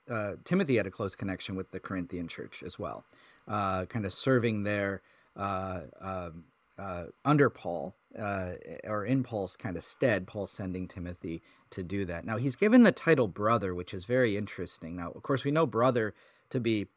[0.10, 3.06] uh, Timothy had a close connection with the Corinthian church as well,
[3.48, 5.02] uh, kind of serving there
[5.38, 6.44] um,
[7.26, 11.42] under Paul uh, or in Paul's kind of stead, Paul sending Timothy
[11.72, 12.26] to do that.
[12.26, 14.98] Now, he's given the title brother, which is very interesting.
[14.98, 16.14] Now, of course, we know brother
[16.50, 16.88] to be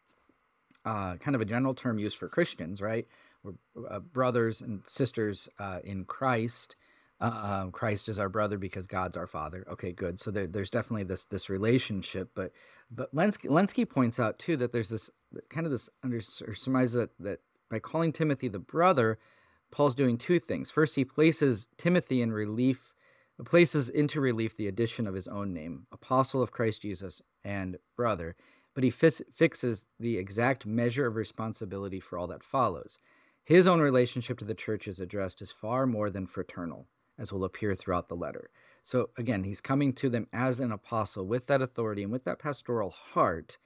[0.85, 3.07] uh, kind of a general term used for Christians, right?
[3.42, 3.53] We're
[3.88, 6.77] uh, brothers and sisters uh, in Christ.
[7.20, 9.64] Uh, um, Christ is our brother because God's our father.
[9.70, 10.18] Okay, good.
[10.18, 12.53] So there, there's definitely this this relationship, but
[12.90, 15.11] but Lenski, points out too that there's this
[15.49, 19.18] kind of this under surmise that that by calling Timothy the brother,
[19.74, 20.70] Paul's doing two things.
[20.70, 22.94] First, he places Timothy in relief,
[23.44, 28.37] places into relief the addition of his own name, apostle of Christ Jesus and brother,
[28.74, 32.98] but he fixes the exact measure of responsibility for all that follows.
[33.44, 36.87] His own relationship to the church is addressed as far more than fraternal,
[37.18, 38.50] as will appear throughout the letter.
[38.84, 42.38] So again, he's coming to them as an apostle with that authority and with that
[42.38, 43.58] pastoral heart,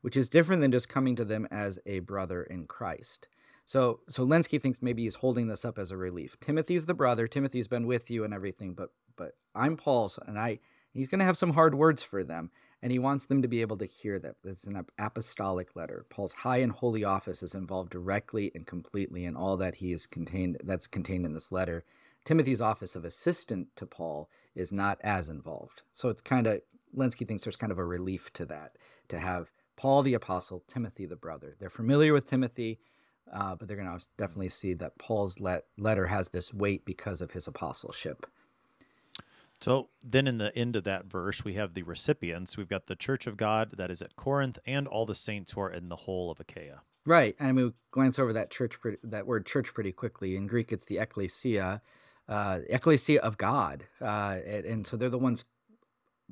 [0.00, 3.28] which is different than just coming to them as a brother in Christ.
[3.64, 6.38] So so Lenski thinks maybe he's holding this up as a relief.
[6.40, 7.26] Timothy's the brother.
[7.26, 10.60] Timothy's been with you and everything, but but I'm Paul's and I
[10.92, 12.50] He's going to have some hard words for them,
[12.82, 14.36] and he wants them to be able to hear that.
[14.44, 16.04] It's an apostolic letter.
[16.10, 20.06] Paul's high and holy office is involved directly and completely in all that he is
[20.06, 21.84] contained that's contained in this letter.
[22.24, 25.82] Timothy's office of assistant to Paul is not as involved.
[25.94, 26.60] So it's kind of
[26.94, 28.76] Lenski thinks there's kind of a relief to that
[29.08, 31.56] to have Paul the apostle, Timothy the brother.
[31.58, 32.78] They're familiar with Timothy,
[33.32, 37.20] uh, but they're going to definitely see that Paul's let- letter has this weight because
[37.20, 38.26] of his apostleship.
[39.60, 42.56] So then in the end of that verse, we have the recipients.
[42.56, 45.60] We've got the church of God that is at Corinth and all the saints who
[45.60, 46.80] are in the whole of Achaia.
[47.06, 47.36] Right.
[47.38, 50.36] And we glance over that church, that word church pretty quickly.
[50.36, 51.80] In Greek, it's the ecclesia,
[52.28, 53.84] uh, ecclesia of God.
[54.00, 55.44] Uh, and, and, so they're the ones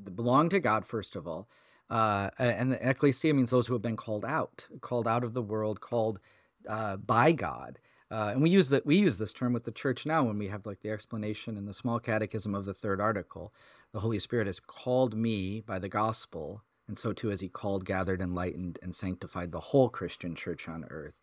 [0.02, 1.48] that belong to God, first of all.
[1.88, 5.42] Uh, and the ecclesia means those who have been called out, called out of the
[5.42, 6.20] world, called
[6.68, 7.78] uh, by God.
[8.12, 10.48] Uh, and we use that we use this term with the church now when we
[10.48, 13.54] have like the explanation in the small catechism of the third article.
[13.92, 17.84] The Holy Spirit has called me by the gospel, and so too has He called,
[17.84, 21.14] gathered, enlightened, and sanctified the whole Christian church on earth.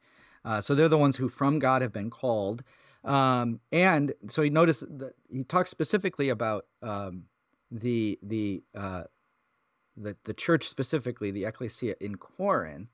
[0.46, 2.64] Uh, so they're the ones who from God have been called.
[3.04, 7.24] Um, and so he noticed that he talks specifically about um,
[7.70, 9.04] the the uh,
[9.98, 12.90] the the church specifically, the ecclesia in Corinth,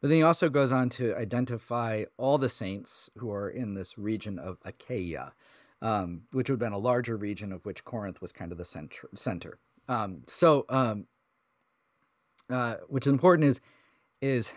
[0.00, 3.96] but then he also goes on to identify all the saints who are in this
[3.96, 5.32] region of Achaia,
[5.82, 8.64] um, which would have been a larger region of which Corinth was kind of the
[8.64, 9.08] center.
[9.14, 9.58] center.
[9.88, 11.06] Um, so, um,
[12.50, 13.60] uh, which is important is
[14.22, 14.52] is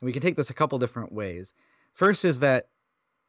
[0.00, 1.54] we can take this a couple different ways.
[1.92, 2.68] First is that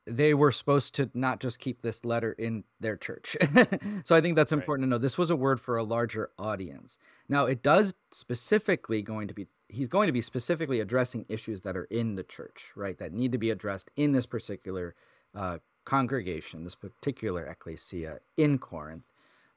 [0.06, 3.36] they were supposed to not just keep this letter in their church.
[4.06, 4.96] so I think that's important right.
[4.96, 4.98] to know.
[4.98, 6.98] This was a word for a larger audience.
[7.28, 11.78] Now, it does specifically going to be he's going to be specifically addressing issues that
[11.78, 12.98] are in the church, right?
[12.98, 14.96] That need to be addressed in this particular
[15.36, 19.04] uh, congregation, this particular ecclesia in Corinth,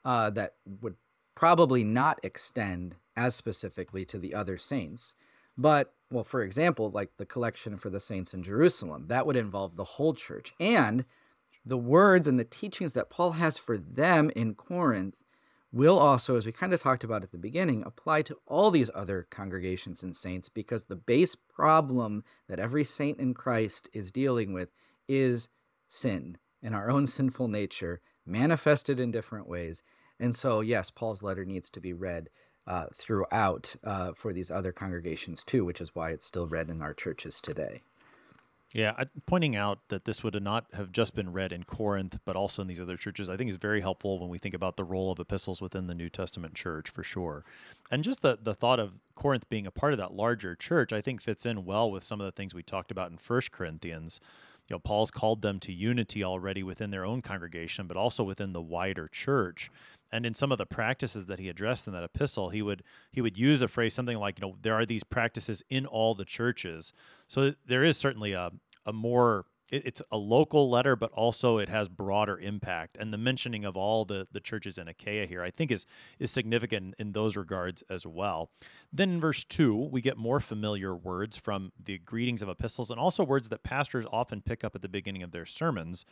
[0.04, 0.96] uh, that would
[1.34, 5.14] probably not extend as specifically to the other saints.
[5.56, 9.76] But, well, for example, like the collection for the saints in Jerusalem, that would involve
[9.76, 10.52] the whole church.
[10.58, 11.04] And
[11.64, 15.14] the words and the teachings that Paul has for them in Corinth
[15.72, 18.90] will also, as we kind of talked about at the beginning, apply to all these
[18.94, 24.52] other congregations and saints because the base problem that every saint in Christ is dealing
[24.52, 24.70] with
[25.08, 25.48] is
[25.86, 29.82] sin and our own sinful nature manifested in different ways.
[30.18, 32.28] And so, yes, Paul's letter needs to be read
[32.66, 36.82] uh, throughout uh, for these other congregations too, which is why it's still read in
[36.82, 37.82] our churches today.
[38.72, 42.36] Yeah, I, pointing out that this would not have just been read in Corinth, but
[42.36, 44.84] also in these other churches, I think is very helpful when we think about the
[44.84, 47.44] role of epistles within the New Testament church, for sure.
[47.90, 51.00] And just the the thought of Corinth being a part of that larger church, I
[51.00, 54.20] think fits in well with some of the things we talked about in First Corinthians.
[54.68, 58.52] You know, Paul's called them to unity already within their own congregation, but also within
[58.52, 59.68] the wider church
[60.12, 63.20] and in some of the practices that he addressed in that epistle he would he
[63.20, 66.24] would use a phrase something like you know there are these practices in all the
[66.24, 66.92] churches.
[67.28, 68.50] So there is certainly a,
[68.86, 72.96] a more it, it's a local letter but also it has broader impact.
[72.98, 75.86] And the mentioning of all the the churches in achaia here i think is
[76.18, 78.50] is significant in those regards as well.
[78.92, 83.00] Then in verse 2 we get more familiar words from the greetings of epistles and
[83.00, 86.04] also words that pastors often pick up at the beginning of their sermons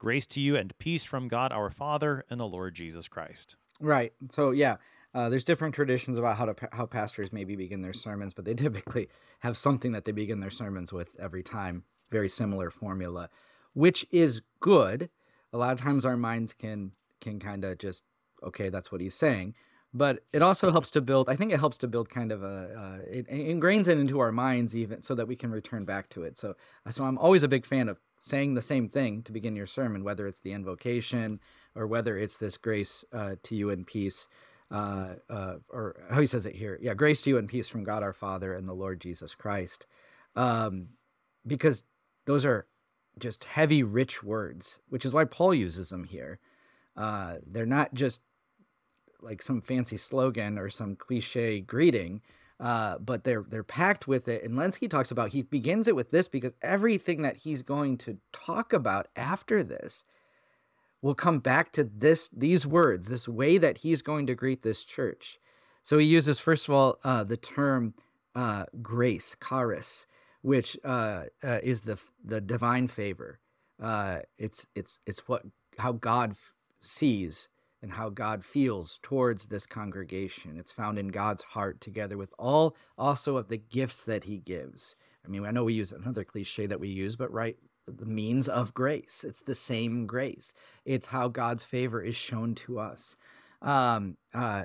[0.00, 3.56] Grace to you and peace from God our Father and the Lord Jesus Christ.
[3.80, 4.14] Right.
[4.30, 4.76] So yeah,
[5.14, 8.54] uh, there's different traditions about how to how pastors maybe begin their sermons, but they
[8.66, 9.10] typically
[9.40, 11.84] have something that they begin their sermons with every time.
[12.10, 13.28] Very similar formula,
[13.74, 15.10] which is good.
[15.52, 18.02] A lot of times our minds can can kind of just
[18.42, 19.54] okay, that's what he's saying.
[19.92, 21.28] But it also helps to build.
[21.28, 22.46] I think it helps to build kind of a.
[22.46, 26.22] Uh, it, ingrains it into our minds even so that we can return back to
[26.22, 26.38] it.
[26.38, 26.54] So
[26.88, 30.04] so I'm always a big fan of saying the same thing to begin your sermon,
[30.04, 31.40] whether it's the invocation
[31.74, 34.28] or whether it's this grace uh, to you and peace,
[34.70, 36.78] uh, uh, or how he says it here.
[36.82, 39.86] Yeah, grace to you and peace from God our Father and the Lord Jesus Christ.
[40.36, 40.88] Um,
[41.46, 41.84] because
[42.26, 42.66] those are
[43.18, 46.38] just heavy, rich words, which is why Paul uses them here.
[46.96, 48.20] Uh, they're not just
[49.22, 52.20] like some fancy slogan or some cliche greeting.
[52.60, 54.44] Uh, but they're they're packed with it.
[54.44, 58.18] And Lenski talks about he begins it with this because everything that he's going to
[58.32, 60.04] talk about after this
[61.00, 64.84] will come back to this these words, this way that he's going to greet this
[64.84, 65.38] church.
[65.84, 67.94] So he uses first of all uh, the term
[68.34, 70.06] uh, grace, charis,
[70.42, 73.38] which uh, uh, is the the divine favor.
[74.36, 75.44] it's it's it's what
[75.78, 76.36] how God
[76.80, 77.48] sees
[77.82, 80.58] and how God feels towards this congregation.
[80.58, 84.96] It's found in God's heart together with all also of the gifts that he gives.
[85.24, 87.56] I mean, I know we use another cliche that we use, but right,
[87.86, 89.24] the means of grace.
[89.26, 90.52] It's the same grace.
[90.84, 93.16] It's how God's favor is shown to us.
[93.62, 94.64] Um, uh,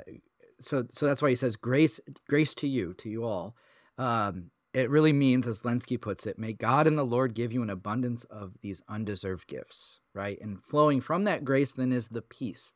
[0.62, 2.00] so so that's why he says grace
[2.30, 3.56] grace to you to you all.
[3.98, 7.64] Um, it really means, as Lenski puts it, may God and the Lord give you
[7.64, 10.38] an abundance of these undeserved gifts, right?
[10.42, 12.74] And flowing from that grace then is the peace.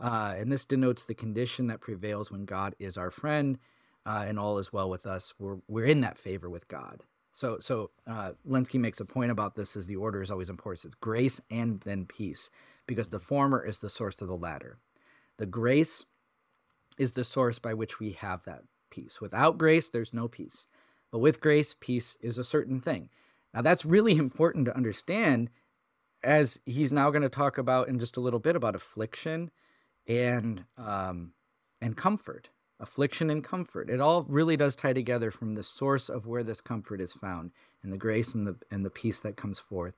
[0.00, 3.58] Uh, and this denotes the condition that prevails when God is our friend
[4.06, 5.34] uh, and all is well with us.
[5.38, 7.02] We're, we're in that favor with God.
[7.32, 10.86] So, so uh, Lenski makes a point about this as the order is always important.
[10.86, 12.50] It's grace and then peace,
[12.86, 14.78] because the former is the source of the latter.
[15.36, 16.06] The grace
[16.98, 19.20] is the source by which we have that peace.
[19.20, 20.66] Without grace, there's no peace.
[21.12, 23.10] But with grace, peace is a certain thing.
[23.54, 25.50] Now, that's really important to understand
[26.22, 29.50] as he's now going to talk about in just a little bit about affliction
[30.06, 31.32] and um,
[31.80, 32.48] and comfort
[32.80, 36.60] affliction and comfort it all really does tie together from the source of where this
[36.60, 37.50] comfort is found
[37.82, 39.94] and the grace and the and the peace that comes forth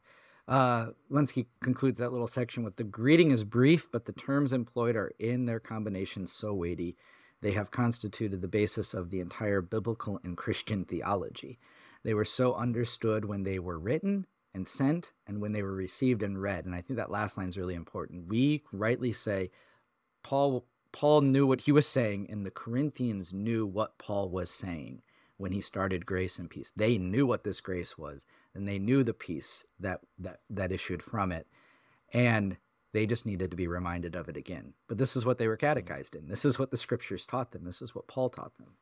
[0.49, 4.97] uh, Lenski concludes that little section with the greeting is brief, but the terms employed
[4.97, 6.97] are in their combination so weighty
[7.43, 11.59] they have constituted the basis of the entire biblical and Christian theology.
[12.05, 16.23] They were so understood when they were written and sent and when they were received
[16.23, 16.65] and read.
[16.65, 18.29] And I think that last line is really important.
[18.29, 19.51] We rightly say
[20.23, 25.03] Paul Paul knew what he was saying and the Corinthians knew what Paul was saying
[25.39, 26.71] when he started grace and peace.
[26.77, 31.03] They knew what this grace was and they knew the peace that that that issued
[31.03, 31.47] from it.
[32.13, 32.59] And
[32.93, 34.75] they just needed to be reminded of it again.
[34.87, 35.67] But this is what they were mm-hmm.
[35.67, 36.29] catechized in.
[36.29, 37.65] This is what the scriptures taught them.
[37.65, 38.77] This is what Paul taught them.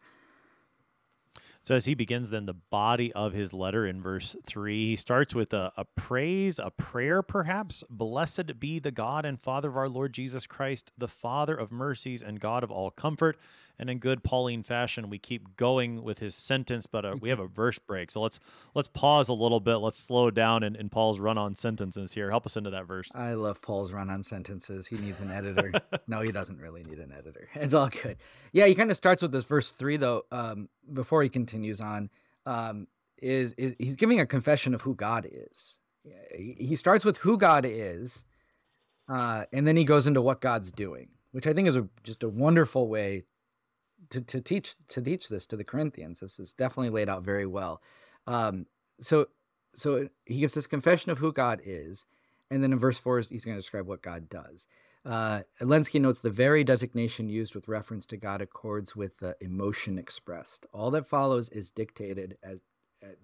[1.65, 5.35] So as he begins then the body of his letter in verse 3, he starts
[5.35, 7.85] with a, a, praise, a prayer perhaps.
[7.91, 12.23] Blessed be the God and Father of our Lord Jesus Christ, the Father of mercies
[12.23, 13.39] and God of all comfort,
[13.81, 17.41] and in good Pauline fashion, we keep going with his sentence, but uh, we have
[17.41, 18.11] a verse break.
[18.11, 18.39] So let's
[18.75, 19.77] let's pause a little bit.
[19.77, 22.29] Let's slow down in, in Paul's run on sentences here.
[22.29, 23.11] Help us into that verse.
[23.15, 24.87] I love Paul's run on sentences.
[24.87, 25.73] He needs an editor.
[26.07, 27.49] no, he doesn't really need an editor.
[27.71, 28.19] It's all good.
[28.53, 30.25] Yeah, he kind of starts with this verse three though.
[30.31, 32.11] Um, before he continues on,
[32.45, 35.79] um, is, is he's giving a confession of who God is.
[36.37, 38.27] He starts with who God is,
[39.09, 42.23] uh, and then he goes into what God's doing, which I think is a, just
[42.23, 43.25] a wonderful way
[44.11, 46.21] to, to teach to teach this to the Corinthians.
[46.21, 47.81] This is definitely laid out very well.
[48.27, 48.67] Um,
[49.01, 49.27] so
[49.75, 52.07] so he gives this confession of who God is,
[52.51, 54.69] and then in verse four he's going to describe what God does.
[55.05, 59.99] Uh, Lenski notes the very designation used with reference to God accords with the emotion
[59.99, 60.67] expressed.
[60.73, 62.59] All that follows is dictated as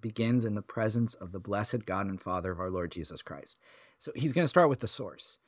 [0.00, 3.58] begins in the presence of the blessed God and Father of our Lord Jesus Christ.
[3.98, 5.38] So he's going to start with the source.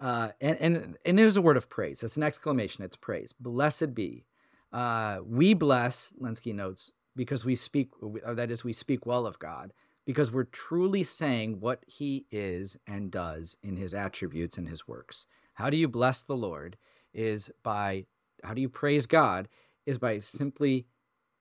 [0.00, 2.02] Uh, and, and, and it is a word of praise.
[2.02, 2.82] It's an exclamation.
[2.82, 3.32] It's praise.
[3.38, 4.24] Blessed be
[4.72, 7.90] uh, we bless, Lenski notes, because we speak,
[8.26, 9.72] that is, we speak well of God,
[10.04, 15.26] because we're truly saying what he is and does in his attributes and his works.
[15.54, 16.76] How do you bless the Lord?
[17.14, 18.06] Is by,
[18.42, 19.48] how do you praise God?
[19.84, 20.86] Is by simply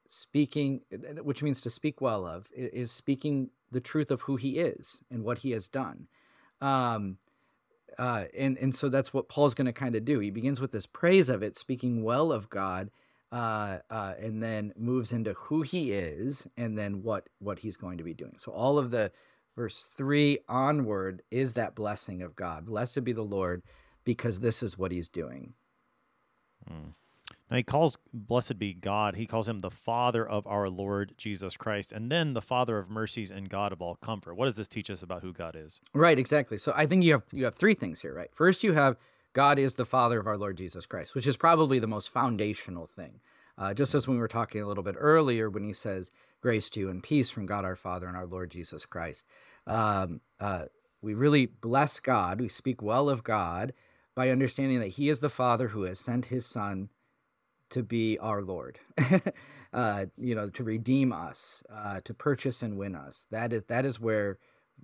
[0.08, 0.82] speaking,
[1.24, 5.24] which means to speak well of, is speaking the truth of who he is and
[5.24, 6.08] what he has done.
[6.60, 7.18] Um,
[7.98, 10.20] uh, and and so that's what Paul's going to kind of do.
[10.20, 12.90] He begins with this praise of it, speaking well of God,
[13.32, 17.98] uh, uh, and then moves into who he is and then what what he's going
[17.98, 18.36] to be doing.
[18.38, 19.12] So all of the
[19.56, 22.66] verse three onward is that blessing of God.
[22.66, 23.64] Blessed be the Lord,
[24.04, 25.54] because this is what he's doing.
[26.70, 26.94] Mm.
[27.50, 29.16] Now he calls blessed be God.
[29.16, 32.90] He calls him the Father of our Lord Jesus Christ, and then the Father of
[32.90, 34.36] mercies and God of all comfort.
[34.36, 35.82] What does this teach us about who God is?
[35.94, 36.58] Right, exactly.
[36.58, 38.30] So I think you have you have three things here, right?
[38.34, 38.98] First, you have
[39.34, 42.88] God is the Father of our Lord Jesus Christ, which is probably the most foundational
[42.88, 43.20] thing.
[43.58, 46.12] Uh, just as we were talking a little bit earlier when he says,
[46.42, 49.26] Grace to you and peace from God our Father and our Lord Jesus Christ.
[49.68, 50.66] Um, uh,
[51.02, 52.40] we really bless God.
[52.40, 53.74] We speak well of God
[54.16, 56.90] by understanding that He is the Father who has sent His Son
[57.70, 58.80] to be our Lord,
[59.74, 63.26] uh, you know, to redeem us, uh, to purchase and win us.
[63.32, 64.38] That is that is where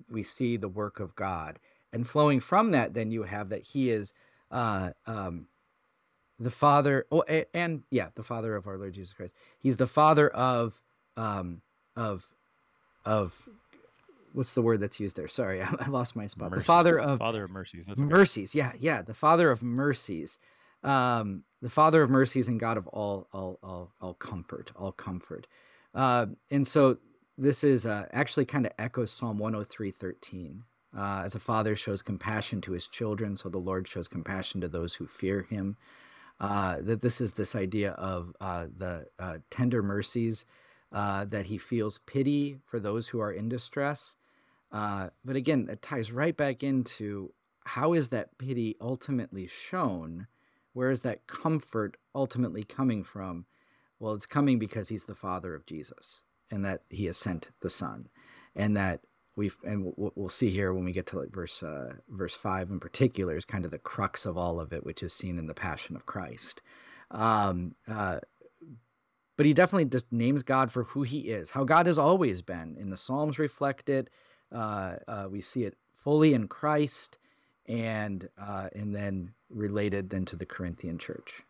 [0.10, 1.60] we see the work of God.
[1.91, 4.14] And flowing from that, then you have that He is
[4.52, 5.48] uh, um,
[6.39, 7.06] the Father.
[7.12, 9.36] Oh, and, and, yeah, the Father of our Lord Jesus Christ.
[9.60, 10.82] He's the Father of
[11.16, 11.62] um,
[11.95, 12.28] of
[13.06, 13.48] of
[14.34, 15.28] what's the word that's used there?
[15.28, 16.52] Sorry, I, I lost my spot.
[16.52, 16.64] Mercies.
[16.64, 17.88] The Father of Father of mercies.
[17.88, 18.10] That's okay.
[18.10, 18.56] mercies.
[18.56, 19.02] Yeah, yeah.
[19.02, 20.39] The Father of mercies.
[20.84, 25.48] Um, the Father of mercies and God of all all all, all comfort, all comfort.
[25.95, 26.98] Uh, and so
[27.38, 30.64] this is uh, actually kind of echoes Psalm 103, 13.
[30.95, 34.67] Uh, as a father shows compassion to his children, so the Lord shows compassion to
[34.67, 35.75] those who fear him.
[36.39, 40.45] Uh, that this is this idea of uh, the uh, tender mercies,
[40.91, 44.15] uh, that he feels pity for those who are in distress.
[44.71, 47.33] Uh, but again, it ties right back into
[47.65, 50.27] how is that pity ultimately shown
[50.73, 53.45] where is that comfort ultimately coming from?
[53.99, 56.21] Well, it's coming because he's the father of Jesus
[56.51, 58.09] and that he has sent the son
[58.55, 59.01] and that
[59.38, 62.79] we've and we'll see here when we get to like verse uh, verse 5 in
[62.79, 65.53] particular is kind of the crux of all of it which is seen in the
[65.53, 66.61] passion of Christ.
[67.11, 68.19] Um, uh,
[69.38, 72.75] but he definitely just names God for who he is, how God has always been.
[72.77, 74.09] In the Psalms reflect it.
[74.51, 77.19] Uh, uh, we see it fully in Christ,
[77.67, 81.43] and uh, and then related then to the Corinthian church.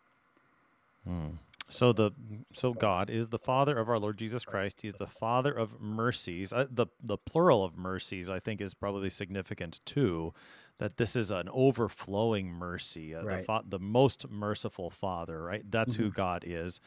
[1.06, 1.38] Hmm.
[1.70, 2.12] So the
[2.54, 4.82] so God is the Father of our Lord Jesus Christ.
[4.82, 6.54] He's the Father of mercies.
[6.54, 10.34] Uh, the the plural of mercies, I think, is probably significant too.
[10.80, 13.38] That this is an overflowing mercy, uh, Right.
[13.40, 15.42] the fa- the most merciful Father.
[15.44, 16.14] Right, that's who Mhm.
[16.14, 16.80] God is,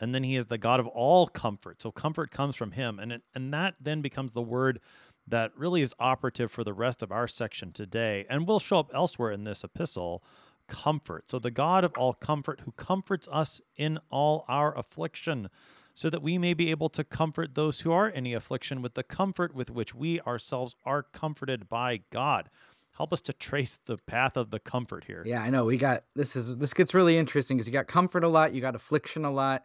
[0.00, 1.82] and then He is the God of all comfort.
[1.82, 4.80] So comfort comes from Him, and it, and that then becomes the word
[5.26, 8.90] that really is operative for the rest of our section today, and will show up
[8.94, 10.22] elsewhere in this epistle
[10.68, 11.30] comfort.
[11.30, 15.48] So the God of all comfort who comforts us in all our affliction,
[15.94, 18.94] so that we may be able to comfort those who are in any affliction with
[18.94, 22.50] the comfort with which we ourselves are comforted by God.
[22.92, 25.24] Help us to trace the path of the comfort here.
[25.26, 25.64] Yeah, I know.
[25.64, 28.60] We got this is this gets really interesting because you got comfort a lot, you
[28.60, 29.64] got affliction a lot,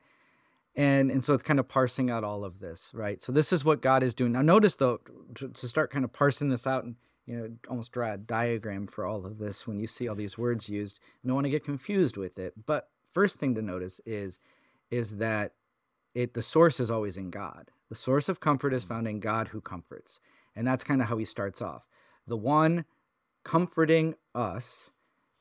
[0.76, 3.22] and and so it's kind of parsing out all of this, right?
[3.22, 4.32] So this is what God is doing.
[4.32, 5.02] Now, notice though,
[5.36, 6.96] to, to start kind of parsing this out and
[7.26, 10.38] you know almost draw a diagram for all of this when you see all these
[10.38, 11.00] words used.
[11.22, 12.54] You don't want to get confused with it.
[12.66, 14.40] But first thing to notice is
[14.92, 15.54] is that
[16.14, 17.72] it the source is always in God.
[17.90, 20.20] The source of comfort is found in God who comforts,
[20.56, 21.88] and that's kind of how he starts off.
[22.28, 22.86] The one
[23.44, 24.92] comforting us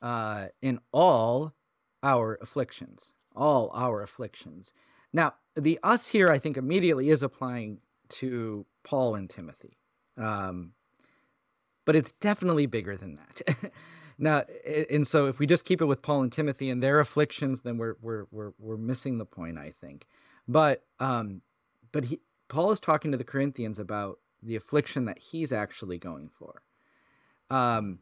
[0.01, 1.53] uh, in all
[2.03, 4.73] our afflictions, all our afflictions.
[5.13, 7.79] Now, the us here, I think, immediately is applying
[8.09, 9.77] to Paul and Timothy,
[10.17, 10.73] um,
[11.85, 13.71] but it's definitely bigger than that.
[14.17, 14.43] now,
[14.89, 17.77] and so if we just keep it with Paul and Timothy and their afflictions, then
[17.77, 20.07] we're we're we're we're missing the point, I think.
[20.47, 21.41] But um,
[21.91, 26.29] but he Paul is talking to the Corinthians about the affliction that he's actually going
[26.37, 26.61] for
[27.49, 27.99] um,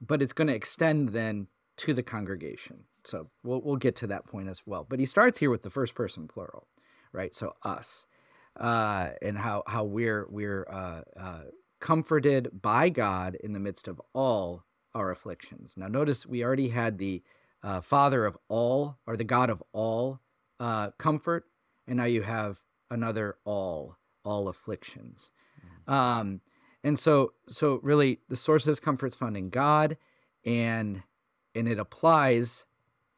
[0.00, 2.84] but it's going to extend then to the congregation.
[3.04, 4.86] So we'll we'll get to that point as well.
[4.88, 6.68] But he starts here with the first person plural,
[7.12, 7.34] right?
[7.34, 8.06] So us,
[8.58, 11.40] uh, and how how we're we're uh, uh,
[11.82, 14.64] comforted by God in the midst of all
[14.94, 15.74] our afflictions.
[15.76, 17.22] Now notice we already had the
[17.62, 20.20] uh, Father of all, or the God of all
[20.58, 21.44] uh, comfort,
[21.86, 22.58] and now you have
[22.90, 25.32] another all all afflictions.
[25.88, 26.40] Um,
[26.84, 29.96] and so so really the source of this comfort is found in god
[30.44, 31.02] and
[31.54, 32.66] and it applies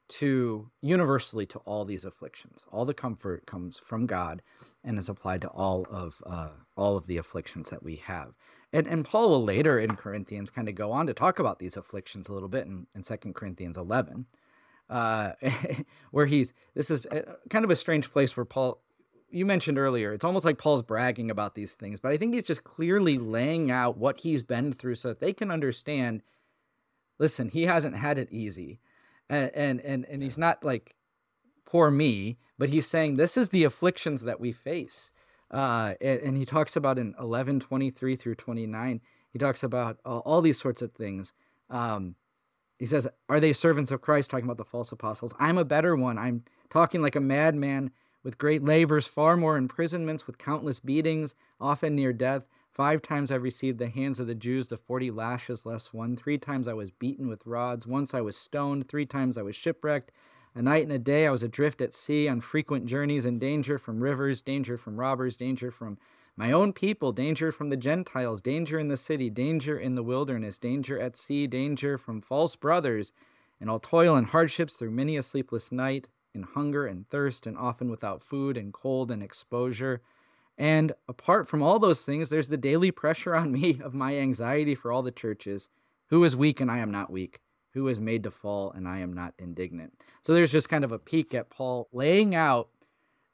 [0.09, 4.43] to universally to all these afflictions all the comfort comes from god
[4.85, 8.35] and is applied to all of uh, all of the afflictions that we have
[8.73, 11.77] and and paul will later in corinthians kind of go on to talk about these
[11.77, 14.27] afflictions a little bit in, in 2 corinthians 11
[14.91, 15.33] uh,
[16.11, 18.83] where he's this is uh, kind of a strange place where paul
[19.35, 22.45] you mentioned earlier, it's almost like Paul's bragging about these things, but I think he's
[22.45, 26.23] just clearly laying out what he's been through so that they can understand.
[27.19, 28.79] Listen, he hasn't had it easy,
[29.29, 30.95] and and and, and he's not like
[31.65, 35.13] poor me, but he's saying this is the afflictions that we face.
[35.51, 39.01] Uh, and, and he talks about in eleven twenty three through twenty nine.
[39.33, 41.33] He talks about all, all these sorts of things.
[41.71, 42.17] Um,
[42.79, 45.35] he says, "Are they servants of Christ?" Talking about the false apostles.
[45.39, 46.19] I'm a better one.
[46.19, 47.91] I'm talking like a madman
[48.23, 52.49] with great labors, far more imprisonments, with countless beatings, often near death.
[52.75, 56.17] Five times I received the hands of the Jews the forty lashes less one.
[56.17, 57.87] Three times I was beaten with rods.
[57.87, 58.89] Once I was stoned.
[58.89, 60.11] Three times I was shipwrecked.
[60.57, 63.79] A night and a day I was adrift at sea on frequent journeys in danger
[63.79, 65.99] from rivers, danger from robbers, danger from
[66.37, 70.59] my own people, danger from the Gentiles, danger in the city, danger in the wilderness,
[70.59, 73.13] danger at sea, danger from false brothers,
[73.61, 77.57] and all toil and hardships through many a sleepless night, in hunger and thirst, and
[77.57, 80.03] often without food, and cold and exposure.
[80.57, 84.75] And apart from all those things, there's the daily pressure on me of my anxiety
[84.75, 85.69] for all the churches.
[86.09, 87.41] Who is weak and I am not weak?
[87.73, 90.01] Who is made to fall and I am not indignant?
[90.21, 92.69] So there's just kind of a peek at Paul laying out,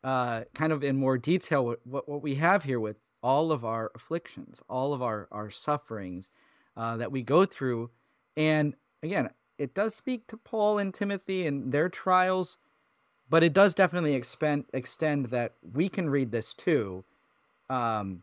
[0.02, 3.66] uh, kind of in more detail, what, what, what we have here with all of
[3.66, 6.30] our afflictions, all of our, our sufferings
[6.74, 7.90] uh, that we go through.
[8.34, 12.56] And again, it does speak to Paul and Timothy and their trials,
[13.28, 17.04] but it does definitely expend, extend that we can read this too
[17.70, 18.22] um,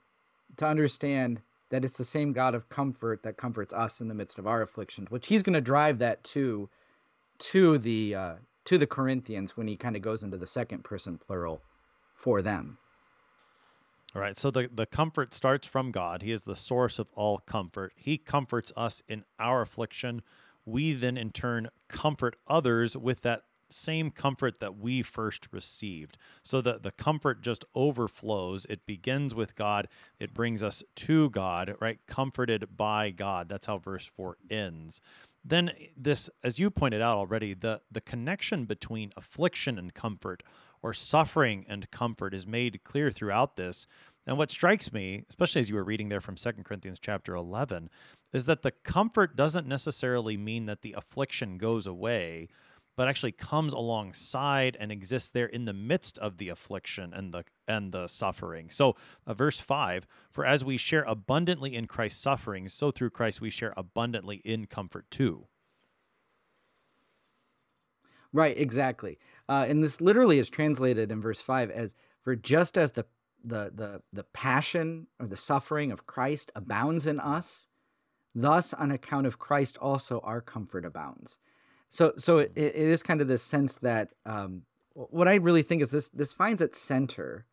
[0.58, 4.40] to understand that it's the same God of comfort that comforts us in the midst
[4.40, 6.70] of our afflictions, which he's going to drive that to
[7.40, 8.34] to the uh,
[8.66, 11.62] to the Corinthians when he kind of goes into the second person plural
[12.14, 12.78] for them.
[14.16, 14.38] All right.
[14.38, 16.22] So the, the comfort starts from God.
[16.22, 17.94] He is the source of all comfort.
[17.96, 20.22] He comforts us in our affliction.
[20.66, 26.18] We then, in turn, comfort others with that same comfort that we first received.
[26.44, 28.66] So that the comfort just overflows.
[28.70, 29.88] It begins with God,
[30.20, 32.00] it brings us to God, right?
[32.08, 33.50] Comforted by God.
[33.50, 35.02] That's how verse 4 ends.
[35.44, 40.44] Then this as you pointed out already, the the connection between affliction and comfort
[40.82, 43.88] or suffering and comfort is made clear throughout this.
[44.26, 47.90] And what strikes me, especially as you were reading there from 2 Corinthians chapter 11,
[48.34, 52.50] is that the comfort doesn't necessarily mean that the affliction goes away,
[52.98, 57.46] but actually comes alongside and exists there in the midst of the affliction and the
[57.68, 58.70] and the suffering.
[58.72, 58.96] So,
[59.26, 63.52] uh, verse 5, for as we share abundantly in Christ's sufferings, so through Christ we
[63.52, 65.46] share abundantly in comfort too.
[68.34, 69.20] Right, exactly.
[69.48, 73.06] Uh, and this literally is translated in verse 5 as for just as the
[73.44, 77.68] the the the passion or the suffering of Christ abounds in us,
[78.34, 81.38] thus on account of Christ also our comfort abounds.
[81.90, 84.64] So so it, it is kind of this sense that um,
[84.94, 87.46] what I really think is this this finds its center,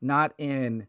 [0.00, 0.86] not in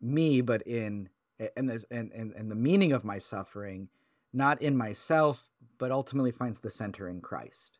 [0.00, 1.08] me, but in
[1.56, 3.88] and this and, and and the meaning of my suffering,
[4.32, 7.78] not in myself, but ultimately finds the center in Christ.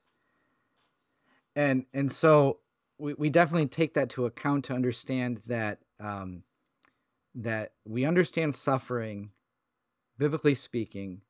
[1.54, 2.58] And and so
[2.98, 6.42] we, we definitely take that to account to understand that um,
[7.34, 9.30] that we understand suffering,
[10.18, 11.20] biblically speaking,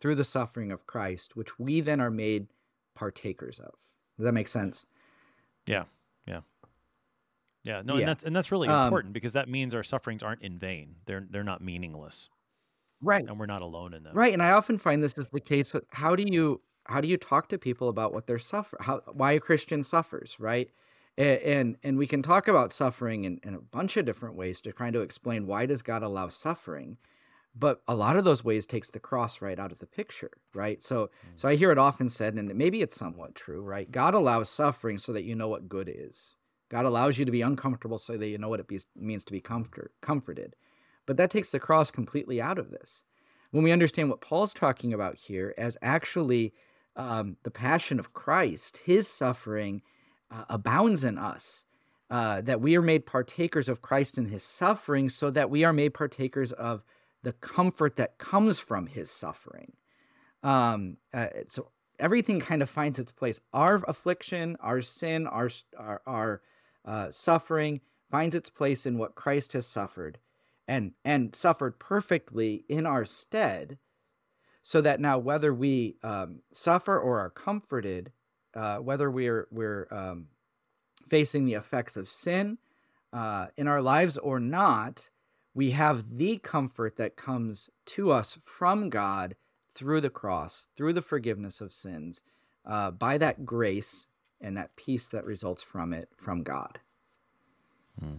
[0.00, 2.48] through the suffering of Christ, which we then are made
[2.96, 3.72] partakers of.
[4.16, 4.86] Does that make sense?
[5.66, 5.84] Yeah,
[6.26, 6.40] yeah,
[7.62, 7.82] yeah.
[7.84, 8.00] No, yeah.
[8.00, 10.96] and that's and that's really um, important because that means our sufferings aren't in vain.
[11.06, 12.28] They're they're not meaningless.
[13.02, 13.26] Right.
[13.26, 14.14] And we're not alone in them.
[14.14, 14.32] Right.
[14.32, 15.72] And I often find this is the case.
[15.90, 19.32] How do you how do you talk to people about what they're suffer how why
[19.32, 20.70] a Christian suffers, right?
[21.18, 24.60] And, and and we can talk about suffering in, in a bunch of different ways
[24.62, 26.96] to try to explain why does God allow suffering
[27.58, 30.82] but a lot of those ways takes the cross right out of the picture right?
[30.82, 31.10] So mm.
[31.34, 33.90] so i hear it often said and maybe it's somewhat true right?
[33.90, 36.34] God allows suffering so that you know what good is.
[36.68, 39.32] God allows you to be uncomfortable so that you know what it be, means to
[39.32, 40.56] be comfort, comforted.
[41.06, 43.04] But that takes the cross completely out of this.
[43.52, 46.52] When we understand what paul's talking about here as actually
[46.96, 49.82] um, the passion of christ his suffering
[50.30, 51.64] uh, abounds in us
[52.08, 55.72] uh, that we are made partakers of christ in his suffering so that we are
[55.72, 56.82] made partakers of
[57.26, 59.72] the comfort that comes from his suffering.
[60.44, 63.40] Um, uh, so everything kind of finds its place.
[63.52, 66.42] Our affliction, our sin, our our, our
[66.84, 67.80] uh, suffering
[68.12, 70.20] finds its place in what Christ has suffered,
[70.68, 73.78] and and suffered perfectly in our stead,
[74.62, 78.12] so that now whether we um, suffer or are comforted,
[78.54, 80.28] uh, whether we're we're um,
[81.10, 82.58] facing the effects of sin
[83.12, 85.10] uh, in our lives or not,
[85.56, 89.36] we have the comfort that comes to us from God
[89.74, 92.22] through the cross, through the forgiveness of sins,
[92.66, 96.78] uh, by that grace and that peace that results from it from God.
[97.98, 98.16] Hmm.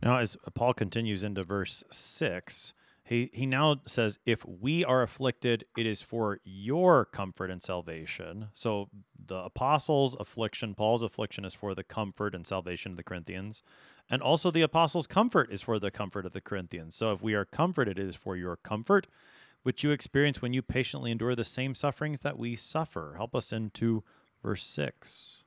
[0.00, 2.72] Now, as Paul continues into verse 6,
[3.06, 8.48] he, he now says, If we are afflicted, it is for your comfort and salvation.
[8.52, 8.88] So
[9.24, 13.62] the apostles' affliction, Paul's affliction, is for the comfort and salvation of the Corinthians.
[14.10, 16.96] And also the apostles' comfort is for the comfort of the Corinthians.
[16.96, 19.06] So if we are comforted, it is for your comfort,
[19.62, 23.14] which you experience when you patiently endure the same sufferings that we suffer.
[23.16, 24.02] Help us into
[24.42, 25.44] verse 6.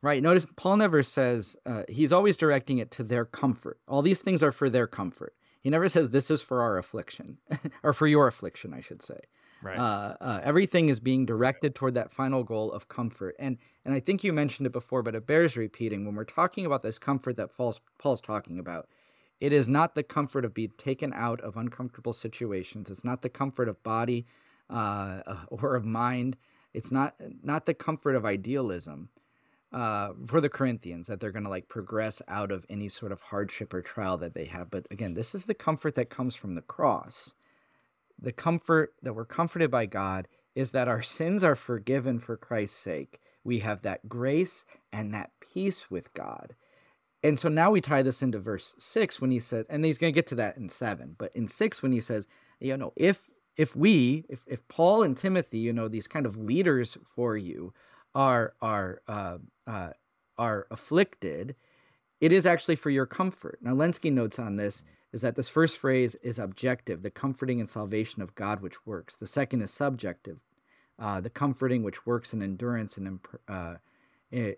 [0.00, 0.22] Right.
[0.22, 3.78] Notice Paul never says, uh, he's always directing it to their comfort.
[3.88, 5.34] All these things are for their comfort.
[5.64, 7.38] He never says, this is for our affliction,
[7.82, 9.18] or for your affliction, I should say.
[9.62, 9.78] Right.
[9.78, 13.34] Uh, uh, everything is being directed toward that final goal of comfort.
[13.38, 13.56] And
[13.86, 16.04] and I think you mentioned it before, but it bears repeating.
[16.04, 18.88] When we're talking about this comfort that Paul's, Paul's talking about,
[19.40, 22.90] it is not the comfort of being taken out of uncomfortable situations.
[22.90, 24.26] It's not the comfort of body
[24.68, 26.36] uh, or of mind.
[26.74, 29.08] It's not not the comfort of idealism
[29.74, 33.20] uh, for the Corinthians that they're going to like progress out of any sort of
[33.20, 34.70] hardship or trial that they have.
[34.70, 37.34] But again, this is the comfort that comes from the cross
[38.18, 42.78] the comfort that we're comforted by God is that our sins are forgiven for Christ's
[42.78, 43.20] sake.
[43.42, 46.54] We have that grace and that peace with God.
[47.22, 50.12] And so now we tie this into verse 6 when he says and he's going
[50.12, 52.28] to get to that in 7, but in 6 when he says,
[52.60, 53.22] you know, if
[53.56, 57.72] if we if, if Paul and Timothy, you know, these kind of leaders for you
[58.14, 59.90] are are uh, uh,
[60.38, 61.54] are afflicted,
[62.20, 63.58] it is actually for your comfort.
[63.62, 67.70] Now Lenski notes on this is that this first phrase is objective, the comforting and
[67.70, 69.16] salvation of God which works.
[69.16, 70.38] The second is subjective,
[70.98, 73.76] uh, the comforting which works in endurance and in, uh,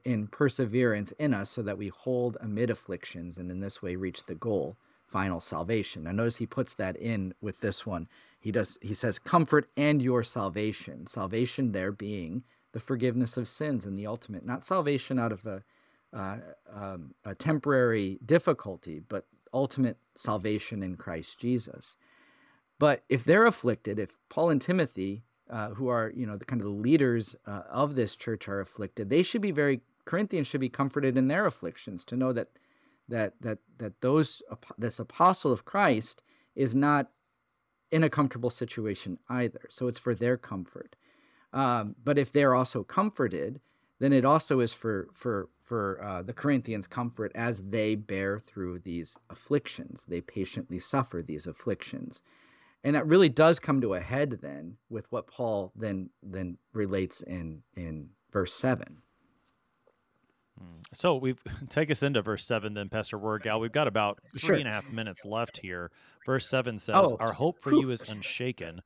[0.04, 4.24] in perseverance in us so that we hold amid afflictions and in this way reach
[4.24, 6.04] the goal, final salvation.
[6.04, 8.08] Now notice he puts that in with this one.
[8.40, 11.06] He does he says comfort and your salvation.
[11.06, 12.44] Salvation there being
[12.76, 15.62] the forgiveness of sins and the ultimate, not salvation out of a,
[16.12, 16.36] uh,
[16.70, 21.96] um, a temporary difficulty, but ultimate salvation in Christ Jesus.
[22.78, 26.60] But if they're afflicted, if Paul and Timothy, uh, who are you know the kind
[26.60, 30.60] of the leaders uh, of this church, are afflicted, they should be very Corinthians should
[30.60, 32.48] be comforted in their afflictions to know that
[33.08, 34.42] that that that those
[34.76, 36.20] this apostle of Christ
[36.54, 37.08] is not
[37.90, 39.62] in a comfortable situation either.
[39.70, 40.94] So it's for their comfort.
[41.56, 43.60] Um, but if they're also comforted,
[43.98, 48.80] then it also is for for for uh, the Corinthians' comfort as they bear through
[48.80, 50.04] these afflictions.
[50.06, 52.22] They patiently suffer these afflictions,
[52.84, 57.22] and that really does come to a head then with what Paul then then relates
[57.22, 58.98] in in verse seven.
[60.58, 60.80] Hmm.
[60.92, 63.58] So we've take us into verse seven, then Pastor Wirgau.
[63.60, 64.56] We've got about three Sure.
[64.56, 65.90] and a half minutes left here.
[66.26, 68.82] Verse seven says, Oh, "Our hope for you is unshaken,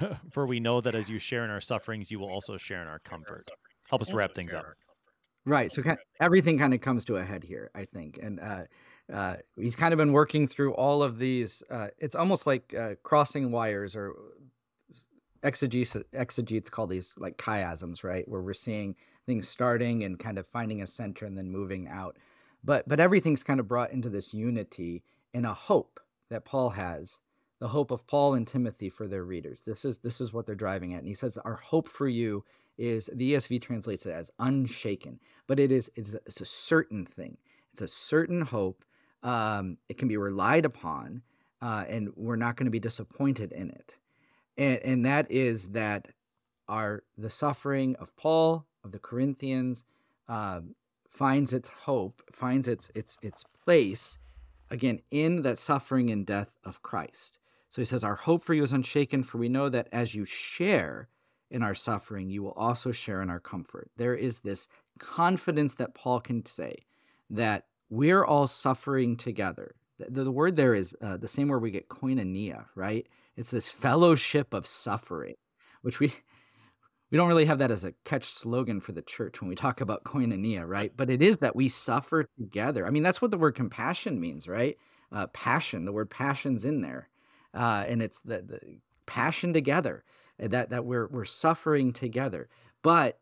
[0.30, 2.88] for we know that as you share in our sufferings, you will also share in
[2.88, 3.46] our comfort."
[3.88, 4.64] Help us to wrap things up.
[5.44, 5.70] Right.
[5.70, 8.18] So ki- everything kind of comes to a head here, I think.
[8.20, 8.62] And uh,
[9.12, 11.62] uh, he's kind of been working through all of these.
[11.70, 14.14] Uh, it's almost like uh, crossing wires or
[15.44, 18.28] exegetes, exegetes call these like chiasms, right?
[18.28, 22.16] Where we're seeing things starting and kind of finding a center and then moving out.
[22.64, 26.00] But but everything's kind of brought into this unity in a hope
[26.30, 27.20] that Paul has,
[27.58, 29.62] the hope of Paul and Timothy for their readers.
[29.62, 31.00] This is this is what they're driving at.
[31.00, 32.44] And he says our hope for you
[32.78, 37.06] is the ESV translates it as unshaken, but it is it's a, it's a certain
[37.06, 37.38] thing.
[37.72, 38.84] It's a certain hope.
[39.22, 41.22] Um, it can be relied upon,
[41.62, 43.96] uh, and we're not going to be disappointed in it.
[44.58, 46.08] And and that is that
[46.68, 49.84] our the suffering of Paul of the Corinthians
[50.28, 50.74] um,
[51.08, 54.18] finds its hope, finds its its its place
[54.70, 57.38] again in that suffering and death of Christ.
[57.68, 60.24] So he says, Our hope for you is unshaken, for we know that as you
[60.24, 61.08] share
[61.50, 63.90] in our suffering, you will also share in our comfort.
[63.96, 66.86] There is this confidence that Paul can say
[67.30, 69.74] that we're all suffering together.
[69.98, 73.06] The, the word there is uh, the same word we get koinonia, right?
[73.36, 75.36] It's this fellowship of suffering,
[75.82, 76.12] which we
[77.10, 79.80] we don't really have that as a catch slogan for the church when we talk
[79.80, 80.92] about koinonia, right?
[80.96, 82.84] But it is that we suffer together.
[82.86, 84.76] I mean, that's what the word compassion means, right?
[85.12, 85.84] Uh, passion.
[85.84, 87.08] The word passion's in there,
[87.56, 88.60] uh, and it's the, the
[89.06, 90.04] passion together.
[90.42, 92.48] uh, That that we're we're suffering together,
[92.82, 93.18] but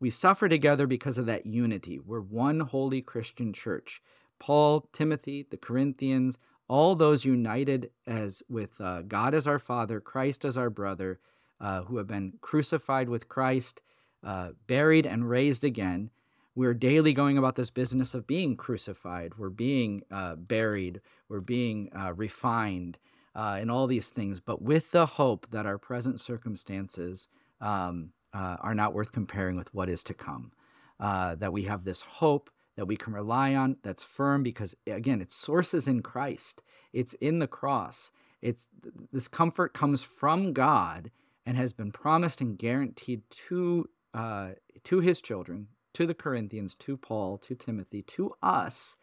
[0.00, 1.98] we suffer together because of that unity.
[1.98, 4.02] We're one holy Christian church.
[4.38, 6.36] Paul, Timothy, the Corinthians,
[6.68, 11.18] all those united as with uh, God as our Father, Christ as our brother,
[11.60, 13.80] uh, who have been crucified with Christ,
[14.22, 16.10] uh, buried and raised again.
[16.54, 19.34] We're daily going about this business of being crucified.
[19.38, 21.00] We're being uh, buried.
[21.28, 22.98] We're being uh, refined,
[23.36, 27.28] uh, and all these things, but with the hope that our present circumstances
[27.60, 30.52] um, uh, are not worth comparing with what is to come.
[30.98, 35.20] Uh, that we have this hope that we can rely on that's firm because again
[35.20, 36.62] its sources in christ
[36.92, 38.10] it's in the cross
[38.40, 38.66] it's
[39.12, 41.10] this comfort comes from god
[41.44, 44.50] and has been promised and guaranteed to uh,
[44.84, 48.96] to his children to the corinthians to paul to timothy to us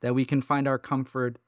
[0.00, 1.38] that we can find our comfort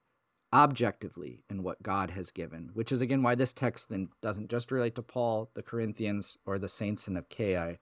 [0.52, 4.70] objectively in what god has given which is again why this text then doesn't just
[4.70, 7.76] relate to paul the corinthians or the saints in achaia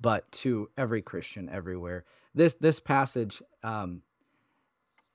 [0.00, 2.04] but to every christian everywhere
[2.34, 4.02] this this passage um,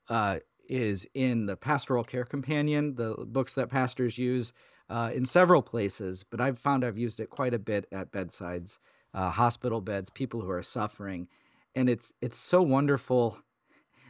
[0.09, 4.53] uh, is in the Pastoral Care Companion, the books that pastors use
[4.89, 6.23] uh, in several places.
[6.23, 8.79] But I've found I've used it quite a bit at bedsides,
[9.13, 11.27] uh, hospital beds, people who are suffering,
[11.75, 13.37] and it's it's so wonderful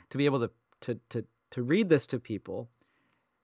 [0.10, 2.70] to be able to to to to read this to people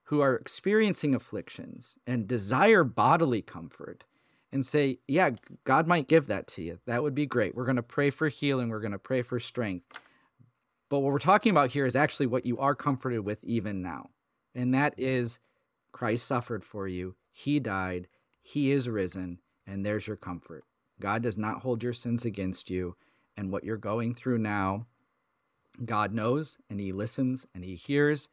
[0.08, 4.04] who are experiencing afflictions and desire bodily comfort
[4.50, 5.28] and say, yeah,
[5.64, 6.78] God might give that to you.
[6.86, 7.54] That would be great.
[7.54, 8.70] We're going to pray for healing.
[8.70, 9.84] We're going to pray for strength.
[10.88, 14.08] But what we're talking about here is actually what you are comforted with even now.
[14.54, 15.40] And that is
[15.92, 17.14] Christ suffered for you.
[17.30, 18.08] He died.
[18.40, 19.40] He is risen.
[19.66, 20.64] And there's your comfort.
[21.00, 22.96] God does not hold your sins against you.
[23.36, 24.86] And what you're going through now,
[25.84, 28.30] God knows and He listens and He hears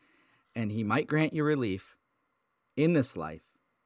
[0.56, 1.96] and He might grant you relief
[2.76, 3.42] in this life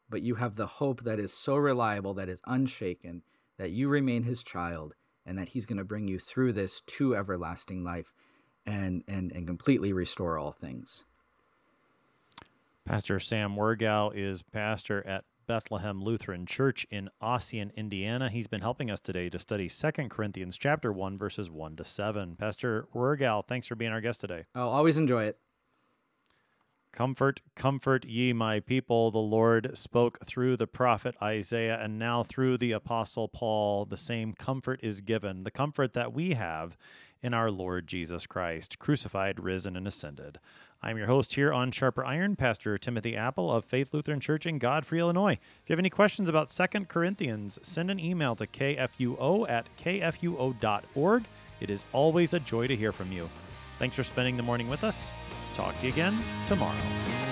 [0.09, 3.21] but you have the hope that is so reliable, that is unshaken,
[3.57, 4.95] that you remain his child,
[5.25, 8.13] and that he's going to bring you through this to everlasting life
[8.65, 11.05] and, and, and completely restore all things.
[12.85, 18.29] Pastor Sam Wirgau is pastor at Bethlehem Lutheran Church in Ossian, Indiana.
[18.29, 22.35] He's been helping us today to study 2 Corinthians chapter 1 verses 1 to 7.
[22.35, 24.45] Pastor Wirgau, thanks for being our guest today.
[24.55, 25.37] I'll always enjoy it.
[26.91, 29.11] Comfort, comfort ye my people.
[29.11, 34.33] The Lord spoke through the prophet Isaiah, and now through the apostle Paul, the same
[34.33, 36.75] comfort is given, the comfort that we have
[37.21, 40.39] in our Lord Jesus Christ, crucified, risen, and ascended.
[40.81, 44.59] I'm your host here on Sharper Iron, Pastor Timothy Appel of Faith Lutheran Church in
[44.59, 45.33] Godfrey, Illinois.
[45.33, 51.23] If you have any questions about Second Corinthians, send an email to kfuo at kfuo.org.
[51.59, 53.29] It is always a joy to hear from you.
[53.77, 55.09] Thanks for spending the morning with us.
[55.55, 57.28] Talk to you again tomorrow.